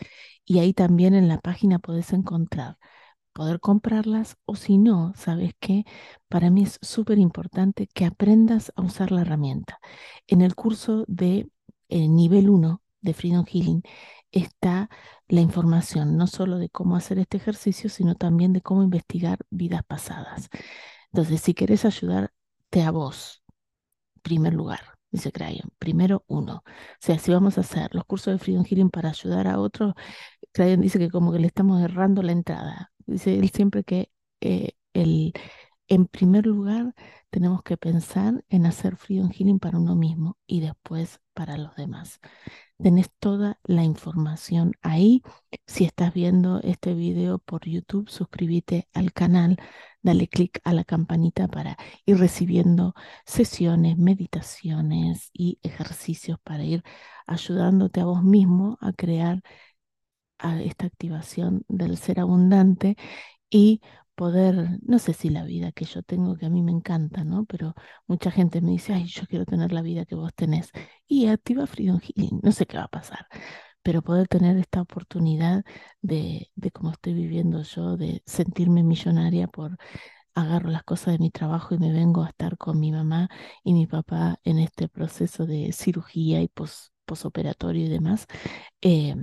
Y 0.44 0.59
ahí 0.59 0.73
también 0.75 1.14
en 1.14 1.29
la 1.29 1.38
página 1.38 1.79
podés 1.79 2.12
encontrar 2.12 2.79
poder 3.35 3.61
comprarlas 3.61 4.37
o 4.47 4.57
si 4.57 4.79
no, 4.79 5.12
¿sabes 5.16 5.53
qué? 5.61 5.85
Para 6.29 6.51
mí 6.51 6.62
es 6.64 6.79
súper 6.83 7.18
importante 7.18 7.88
que 7.94 8.07
aprendas 8.07 8.73
a 8.77 8.83
usar 8.83 9.12
la 9.12 9.23
herramienta. 9.23 9.79
En 10.27 10.40
el 10.42 10.55
curso 10.55 11.05
de 11.09 11.49
eh, 11.88 12.09
nivel 12.09 12.49
1 12.51 12.83
de 13.03 13.14
Freedom 13.14 13.44
Healing 13.47 13.83
está 14.33 14.88
la 15.29 15.40
información, 15.40 16.16
no 16.16 16.27
solo 16.27 16.59
de 16.59 16.68
cómo 16.70 16.97
hacer 16.97 17.18
este 17.18 17.37
ejercicio, 17.38 17.90
sino 17.90 18.14
también 18.16 18.53
de 18.53 18.62
cómo 18.62 18.83
investigar 18.83 19.38
vidas 19.51 19.83
pasadas. 19.87 20.49
Entonces, 21.12 21.40
si 21.42 21.55
querés 21.55 21.85
ayudarte 21.85 22.83
a 22.85 22.90
vos, 22.90 23.42
primer 24.23 24.55
lugar, 24.55 24.81
dice 25.11 25.33
Crayon, 25.33 25.70
primero 25.79 26.25
uno. 26.29 26.62
O 26.66 27.01
sea, 27.01 27.18
si 27.18 27.33
vamos 27.33 27.59
a 27.59 27.62
hacer 27.62 27.94
los 27.94 28.05
cursos 28.05 28.33
de 28.35 28.38
Freedom 28.38 28.64
Healing 28.64 28.90
para 28.90 29.11
ayudar 29.11 29.47
a 29.49 29.61
otros, 29.61 29.94
Crayon 30.53 30.81
dice 30.83 30.99
que 30.99 31.11
como 31.11 31.33
que 31.33 31.38
le 31.40 31.49
estamos 31.49 31.83
errando 31.83 32.23
la 32.23 32.33
entrada. 32.33 32.93
Dice 33.07 33.35
él 33.38 33.51
siempre 33.51 33.85
que 33.85 34.11
eh, 34.40 34.73
el, 34.95 35.33
en 35.88 36.07
primer 36.07 36.47
lugar 36.47 36.95
tenemos 37.31 37.62
que 37.62 37.77
pensar 37.77 38.45
en 38.49 38.67
hacer 38.67 38.97
freedom 38.97 39.31
healing 39.31 39.59
para 39.59 39.79
uno 39.79 39.97
mismo 39.97 40.38
y 40.47 40.61
después 40.61 41.21
para 41.35 41.59
los 41.59 41.75
demás. 41.77 42.21
Tenés 42.79 43.11
toda 43.19 43.59
la 43.64 43.85
información 43.85 44.75
ahí. 44.83 45.23
Si 45.67 45.85
estás 45.85 46.14
viendo 46.14 46.61
este 46.62 46.95
video 46.95 47.38
por 47.38 47.67
YouTube, 47.67 48.09
suscríbete 48.09 48.88
al 48.93 49.12
canal, 49.12 49.57
dale 50.03 50.29
clic 50.29 50.61
a 50.64 50.73
la 50.73 50.85
campanita 50.85 51.49
para 51.49 51.77
ir 52.07 52.19
recibiendo 52.19 52.95
sesiones, 53.27 53.99
meditaciones 53.99 55.31
y 55.33 55.59
ejercicios 55.62 56.38
para 56.43 56.64
ir 56.64 56.83
ayudándote 57.27 58.01
a 58.01 58.05
vos 58.07 58.23
mismo 58.23 58.79
a 58.81 58.93
crear 58.93 59.43
esta 60.61 60.87
activación 60.87 61.64
del 61.68 61.96
ser 61.96 62.20
abundante 62.20 62.96
y 63.50 63.80
poder, 64.14 64.78
no 64.83 64.98
sé 64.98 65.12
si 65.14 65.30
la 65.30 65.44
vida 65.44 65.72
que 65.72 65.85
yo 65.87 66.02
tengo, 66.02 66.37
que 66.37 66.46
a 66.46 66.50
mí 66.50 66.62
me 66.62 66.72
encanta, 66.72 67.24
¿no? 67.24 67.44
Pero 67.46 67.74
mucha 68.07 68.30
gente 68.30 68.61
me 68.61 68.72
dice, 68.72 68.94
ay, 68.94 69.07
yo 69.07 69.26
quiero 69.26 69.44
tener 69.46 69.72
la 69.72 69.83
vida 69.83 70.04
que 70.07 70.14
vos 70.14 70.35
tenés. 70.35 70.70
Y 71.07 71.26
activa 71.28 71.66
Freedom 71.66 72.00
Healing, 72.00 72.40
no 72.42 72.52
sé 72.52 72.66
qué 72.66 72.76
va 72.78 72.85
a 72.85 72.88
pasar, 72.88 73.26
pero 73.83 74.02
poder 74.02 74.28
tener 74.28 74.57
esta 74.59 74.83
oportunidad 74.83 75.64
de, 76.02 76.50
de 76.54 76.70
como 76.70 76.90
estoy 76.92 77.14
viviendo 77.14 77.62
yo, 77.62 77.96
de 77.96 78.22
sentirme 78.26 78.83
millonaria 78.83 79.48
por 79.48 79.76
agarro 80.35 80.70
las 80.70 80.85
cosas 80.85 81.14
de 81.14 81.18
mi 81.18 81.30
trabajo 81.30 81.74
y 81.74 81.78
me 81.78 81.92
vengo 81.92 82.22
a 82.22 82.28
estar 82.28 82.57
con 82.59 82.80
mi 82.80 82.92
mamá 82.92 83.28
y 83.62 83.74
mi 83.74 83.87
papá 83.87 84.38
en 84.44 84.59
este 84.59 84.88
proceso 84.88 85.46
de 85.46 85.72
cirugía 85.72 86.42
y 86.42 86.50
posoperatorio 87.07 87.87
y 87.87 87.88
demás, 87.88 88.26
eh, 88.83 89.14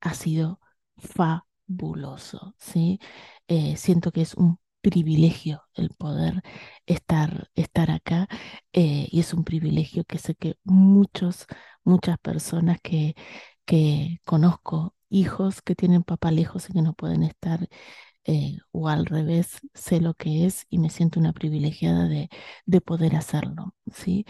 ha 0.00 0.14
sido 0.14 0.60
fabuloso, 0.98 2.54
¿sí? 2.58 3.00
Eh, 3.48 3.76
siento 3.76 4.12
que 4.12 4.22
es 4.22 4.34
un 4.34 4.58
privilegio 4.80 5.62
el 5.74 5.90
poder 5.90 6.42
estar, 6.86 7.50
estar 7.54 7.90
acá 7.90 8.28
eh, 8.72 9.08
y 9.10 9.20
es 9.20 9.34
un 9.34 9.44
privilegio 9.44 10.04
que 10.04 10.18
sé 10.18 10.34
que 10.36 10.56
muchos, 10.64 11.46
muchas 11.84 12.18
personas 12.18 12.78
que, 12.82 13.14
que 13.64 14.20
conozco, 14.24 14.94
hijos 15.08 15.62
que 15.62 15.74
tienen 15.74 16.02
papá 16.04 16.30
lejos 16.30 16.68
y 16.70 16.72
que 16.72 16.82
no 16.82 16.94
pueden 16.94 17.22
estar 17.24 17.68
eh, 18.24 18.58
o 18.72 18.88
al 18.88 19.06
revés, 19.06 19.58
sé 19.74 20.00
lo 20.00 20.14
que 20.14 20.46
es 20.46 20.66
y 20.70 20.78
me 20.78 20.90
siento 20.90 21.20
una 21.20 21.32
privilegiada 21.32 22.08
de, 22.08 22.28
de 22.66 22.80
poder 22.80 23.16
hacerlo, 23.16 23.74
¿sí? 23.92 24.26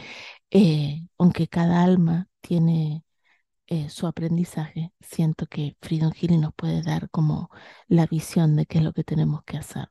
aunque 1.18 1.48
cada 1.48 1.82
alma 1.84 2.28
tiene 2.40 3.04
eh, 3.68 3.88
su 3.90 4.06
aprendizaje, 4.06 4.92
siento 5.00 5.46
que 5.46 5.76
Freedom 5.80 6.12
Healing 6.12 6.40
nos 6.40 6.54
puede 6.54 6.82
dar 6.82 7.10
como 7.10 7.50
la 7.88 8.06
visión 8.06 8.56
de 8.56 8.66
qué 8.66 8.78
es 8.78 8.84
lo 8.84 8.92
que 8.92 9.04
tenemos 9.04 9.42
que 9.44 9.56
hacer. 9.58 9.88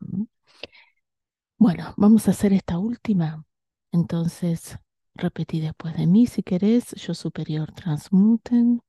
Bueno, 1.57 1.93
vamos 1.97 2.27
a 2.27 2.31
hacer 2.31 2.53
esta 2.53 2.77
última. 2.77 3.45
Entonces, 3.91 4.77
repetí 5.13 5.59
después 5.61 5.95
de 5.97 6.07
mí 6.07 6.27
si 6.27 6.43
querés, 6.43 6.91
yo 6.95 7.13
superior 7.13 7.71
transmuten 7.73 8.81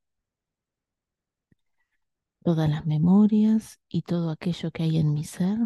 todas 2.42 2.68
las 2.70 2.87
memorias 2.87 3.79
y 3.88 4.03
todo 4.03 4.31
aquello 4.31 4.70
que 4.70 4.85
hay 4.85 4.99
en 4.99 5.12
mi 5.12 5.25
ser 5.25 5.59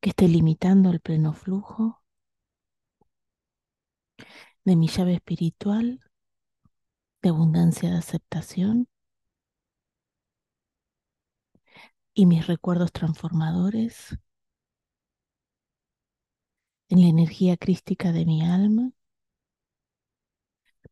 que 0.00 0.10
esté 0.10 0.28
limitando 0.28 0.90
el 0.90 1.00
pleno 1.00 1.32
flujo 1.32 2.02
de 4.64 4.76
mi 4.76 4.88
llave 4.88 5.14
espiritual 5.14 6.00
de 7.22 7.28
abundancia 7.30 7.90
de 7.90 7.98
aceptación. 7.98 8.88
Y 12.14 12.26
mis 12.26 12.46
recuerdos 12.46 12.92
transformadores 12.92 14.18
en 16.90 17.00
la 17.00 17.06
energía 17.08 17.56
crística 17.56 18.12
de 18.12 18.26
mi 18.26 18.42
alma 18.44 18.92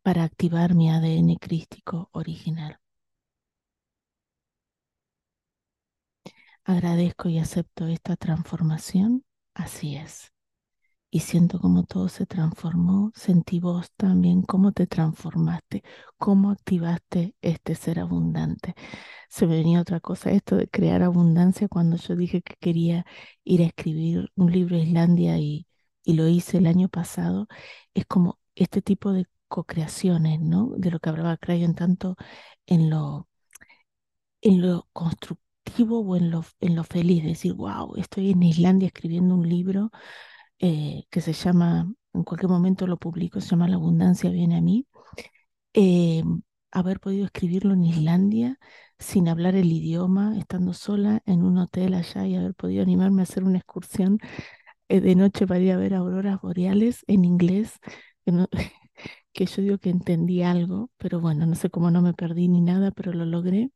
para 0.02 0.22
activar 0.24 0.74
mi 0.74 0.88
ADN 0.90 1.36
crístico 1.38 2.08
original. 2.12 2.78
Agradezco 6.64 7.28
y 7.28 7.38
acepto 7.38 7.86
esta 7.86 8.16
transformación, 8.16 9.24
así 9.54 9.96
es 9.96 10.32
y 11.10 11.20
siento 11.20 11.58
como 11.60 11.84
todo 11.84 12.08
se 12.08 12.26
transformó. 12.26 13.12
Sentí 13.14 13.60
vos 13.60 13.90
también 13.96 14.42
cómo 14.42 14.72
te 14.72 14.86
transformaste, 14.86 15.82
cómo 16.18 16.50
activaste 16.50 17.34
este 17.42 17.74
ser 17.74 18.00
abundante. 18.00 18.74
Se 19.28 19.46
me 19.46 19.56
venía 19.56 19.80
otra 19.80 20.00
cosa, 20.00 20.30
esto 20.30 20.56
de 20.56 20.68
crear 20.68 21.02
abundancia, 21.02 21.68
cuando 21.68 21.96
yo 21.96 22.16
dije 22.16 22.42
que 22.42 22.54
quería 22.60 23.06
ir 23.44 23.62
a 23.62 23.66
escribir 23.66 24.30
un 24.36 24.52
libro 24.52 24.76
a 24.76 24.80
Islandia 24.80 25.38
y, 25.38 25.66
y 26.04 26.14
lo 26.14 26.28
hice 26.28 26.58
el 26.58 26.66
año 26.66 26.88
pasado, 26.88 27.48
es 27.94 28.06
como 28.06 28.38
este 28.54 28.82
tipo 28.82 29.12
de 29.12 29.26
co-creaciones, 29.48 30.40
¿no? 30.40 30.70
De 30.76 30.90
lo 30.90 30.98
que 31.00 31.10
hablaba 31.10 31.36
Crayon 31.36 31.74
tanto 31.74 32.16
en 32.66 32.90
lo, 32.90 33.28
en 34.40 34.62
lo 34.62 34.88
constructivo 34.92 36.00
o 36.00 36.16
en 36.16 36.30
lo, 36.30 36.44
en 36.60 36.76
lo 36.76 36.84
feliz, 36.84 37.24
decir, 37.24 37.52
wow, 37.54 37.94
estoy 37.96 38.30
en 38.30 38.42
Islandia 38.42 38.86
escribiendo 38.88 39.34
un 39.34 39.48
libro 39.48 39.90
eh, 40.58 41.04
que 41.10 41.20
se 41.20 41.32
llama, 41.32 41.92
en 42.14 42.24
cualquier 42.24 42.50
momento 42.50 42.86
lo 42.86 42.96
publico, 42.98 43.40
se 43.40 43.50
llama 43.50 43.68
La 43.68 43.76
abundancia 43.76 44.30
viene 44.30 44.56
a 44.56 44.60
mí. 44.60 44.86
Eh, 45.74 46.22
haber 46.72 47.00
podido 47.00 47.26
escribirlo 47.26 47.74
en 47.74 47.84
Islandia 47.84 48.58
sin 48.98 49.28
hablar 49.28 49.54
el 49.56 49.72
idioma, 49.72 50.38
estando 50.38 50.72
sola 50.74 51.22
en 51.26 51.42
un 51.44 51.58
hotel 51.58 51.94
allá 51.94 52.26
y 52.26 52.36
haber 52.36 52.54
podido 52.54 52.82
animarme 52.82 53.22
a 53.22 53.24
hacer 53.24 53.44
una 53.44 53.58
excursión 53.58 54.18
eh, 54.88 55.00
de 55.00 55.14
noche 55.16 55.46
para 55.46 55.60
ir 55.60 55.72
a 55.72 55.76
ver 55.78 55.94
auroras 55.94 56.40
boreales 56.42 57.04
en 57.08 57.24
inglés, 57.24 57.78
que, 59.32 59.46
yo 59.46 59.62
digo 59.62 59.78
que 59.78 59.90
entendí 59.90 60.42
algo, 60.42 60.90
pero 60.98 61.20
bueno, 61.20 61.46
no 61.46 61.54
sé 61.54 61.70
cómo 61.70 61.90
no 61.90 62.02
me 62.02 62.14
perdí 62.14 62.48
ni 62.48 62.60
nada, 62.60 62.90
pero 62.92 63.12
lo 63.12 63.24
logré. 63.26 63.70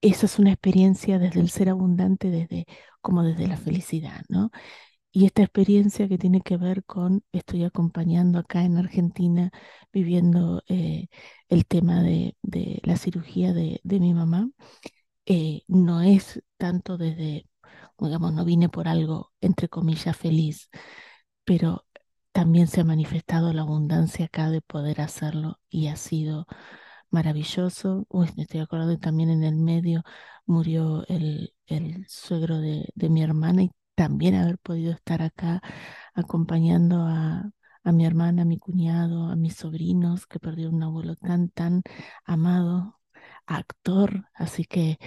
esa 0.00 0.26
es 0.26 0.38
una 0.38 0.50
experiencia 0.52 1.18
desde 1.18 1.40
el 1.40 1.50
ser 1.50 1.68
abundante, 1.70 2.30
desde 2.30 2.66
como 3.00 3.22
desde 3.22 3.46
la 3.48 3.56
felicidad, 3.56 4.22
¿no? 4.28 4.50
Y 5.10 5.26
esta 5.26 5.42
experiencia 5.42 6.08
que 6.08 6.18
tiene 6.18 6.42
que 6.42 6.56
ver 6.56 6.84
con, 6.84 7.24
estoy 7.32 7.64
acompañando 7.64 8.38
acá 8.38 8.62
en 8.64 8.76
Argentina, 8.78 9.50
viviendo 9.92 10.62
eh, 10.68 11.08
el 11.48 11.66
tema 11.66 12.02
de, 12.02 12.36
la 12.82 12.96
cirugía 12.96 13.52
de, 13.52 13.80
mi 13.84 14.14
mamá, 14.14 14.50
eh, 15.26 15.62
no 15.68 16.02
es 16.02 16.42
tanto 16.58 16.98
desde, 16.98 17.46
digamos, 17.98 18.32
no 18.34 18.44
vine 18.44 18.68
por 18.68 18.88
algo, 18.88 19.32
entre 19.40 19.68
comillas, 19.68 20.16
feliz, 20.16 20.70
pero 21.44 21.86
también 22.32 22.68
se 22.68 22.80
ha 22.82 22.84
manifestado 22.84 23.52
la 23.52 23.62
abundancia 23.62 24.26
acá 24.26 24.50
de 24.50 24.62
poder 24.62 25.00
hacerlo 25.00 25.60
y 25.70 25.88
ha 25.88 25.96
sido 25.96 26.46
maravilloso. 27.10 28.06
Uy, 28.10 28.28
me 28.36 28.44
estoy 28.44 28.60
acordando 28.60 28.98
también 28.98 29.30
en 29.30 29.44
el 29.44 29.56
medio 29.56 30.04
murió 30.48 31.04
el, 31.08 31.54
el 31.66 32.06
suegro 32.08 32.58
de, 32.58 32.88
de 32.94 33.10
mi 33.10 33.22
hermana 33.22 33.62
también 33.98 34.36
haber 34.36 34.58
podido 34.58 34.92
estar 34.92 35.22
acá 35.22 35.60
acompañando 36.14 37.02
a, 37.02 37.50
mi 37.84 38.06
hermana, 38.06 38.42
a 38.42 38.44
mi 38.44 38.58
cuñado, 38.58 39.26
a 39.28 39.34
mis 39.36 39.56
sobrinos, 39.56 40.26
que 40.28 40.38
perdió 40.38 40.70
un 40.70 40.82
abuelo 40.84 41.16
tan, 41.16 41.48
tan 41.50 41.82
amado, 42.24 43.00
actor. 43.46 44.28
Así 44.34 44.64
que 44.64 44.98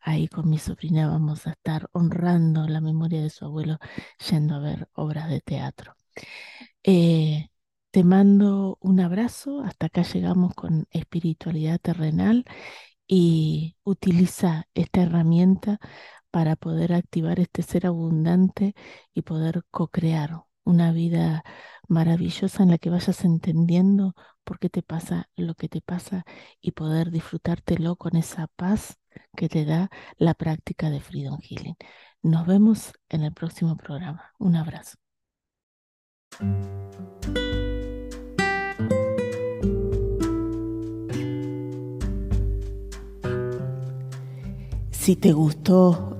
ahí 0.00 0.26
con 0.28 0.50
mi 0.50 0.58
sobrina 0.58 1.08
vamos 1.08 1.46
a 1.46 1.52
estar 1.52 1.88
honrando 1.92 2.66
la 2.66 2.80
memoria 2.80 3.22
de 3.22 3.30
su 3.30 3.44
abuelo 3.44 3.78
yendo 4.28 4.56
a 4.56 4.60
ver 4.60 4.88
obras 4.94 5.28
de 5.30 5.40
teatro. 5.40 5.96
Eh, 6.82 7.50
te 7.92 8.04
mando 8.04 8.78
un 8.80 9.00
abrazo. 9.00 9.62
Hasta 9.62 9.86
acá 9.86 10.02
llegamos 10.02 10.54
con 10.54 10.88
espiritualidad 10.90 11.78
terrenal 11.80 12.44
y 13.06 13.76
utiliza 13.84 14.66
esta 14.74 15.02
herramienta 15.02 15.78
para 16.30 16.56
poder 16.56 16.92
activar 16.92 17.40
este 17.40 17.62
ser 17.62 17.86
abundante 17.86 18.74
y 19.14 19.22
poder 19.22 19.64
co-crear 19.70 20.44
una 20.64 20.92
vida 20.92 21.44
maravillosa 21.88 22.62
en 22.62 22.70
la 22.70 22.78
que 22.78 22.90
vayas 22.90 23.24
entendiendo 23.24 24.14
por 24.44 24.58
qué 24.58 24.70
te 24.70 24.82
pasa 24.82 25.28
lo 25.36 25.54
que 25.54 25.68
te 25.68 25.80
pasa 25.80 26.24
y 26.60 26.72
poder 26.72 27.10
disfrutártelo 27.10 27.96
con 27.96 28.16
esa 28.16 28.46
paz 28.56 28.98
que 29.36 29.48
te 29.48 29.64
da 29.64 29.90
la 30.16 30.34
práctica 30.34 30.90
de 30.90 31.00
Freedom 31.00 31.38
Healing. 31.40 31.76
Nos 32.22 32.46
vemos 32.46 32.92
en 33.08 33.22
el 33.22 33.32
próximo 33.32 33.76
programa. 33.76 34.32
Un 34.38 34.56
abrazo. 34.56 34.96
Si 44.90 45.16
te 45.16 45.32
gustó 45.32 46.19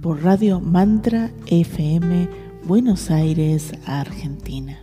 por 0.00 0.22
Radio 0.22 0.60
Mantra 0.60 1.30
FM 1.46 2.28
Buenos 2.64 3.10
Aires, 3.10 3.72
Argentina. 3.86 4.82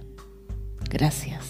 Gracias. 0.89 1.46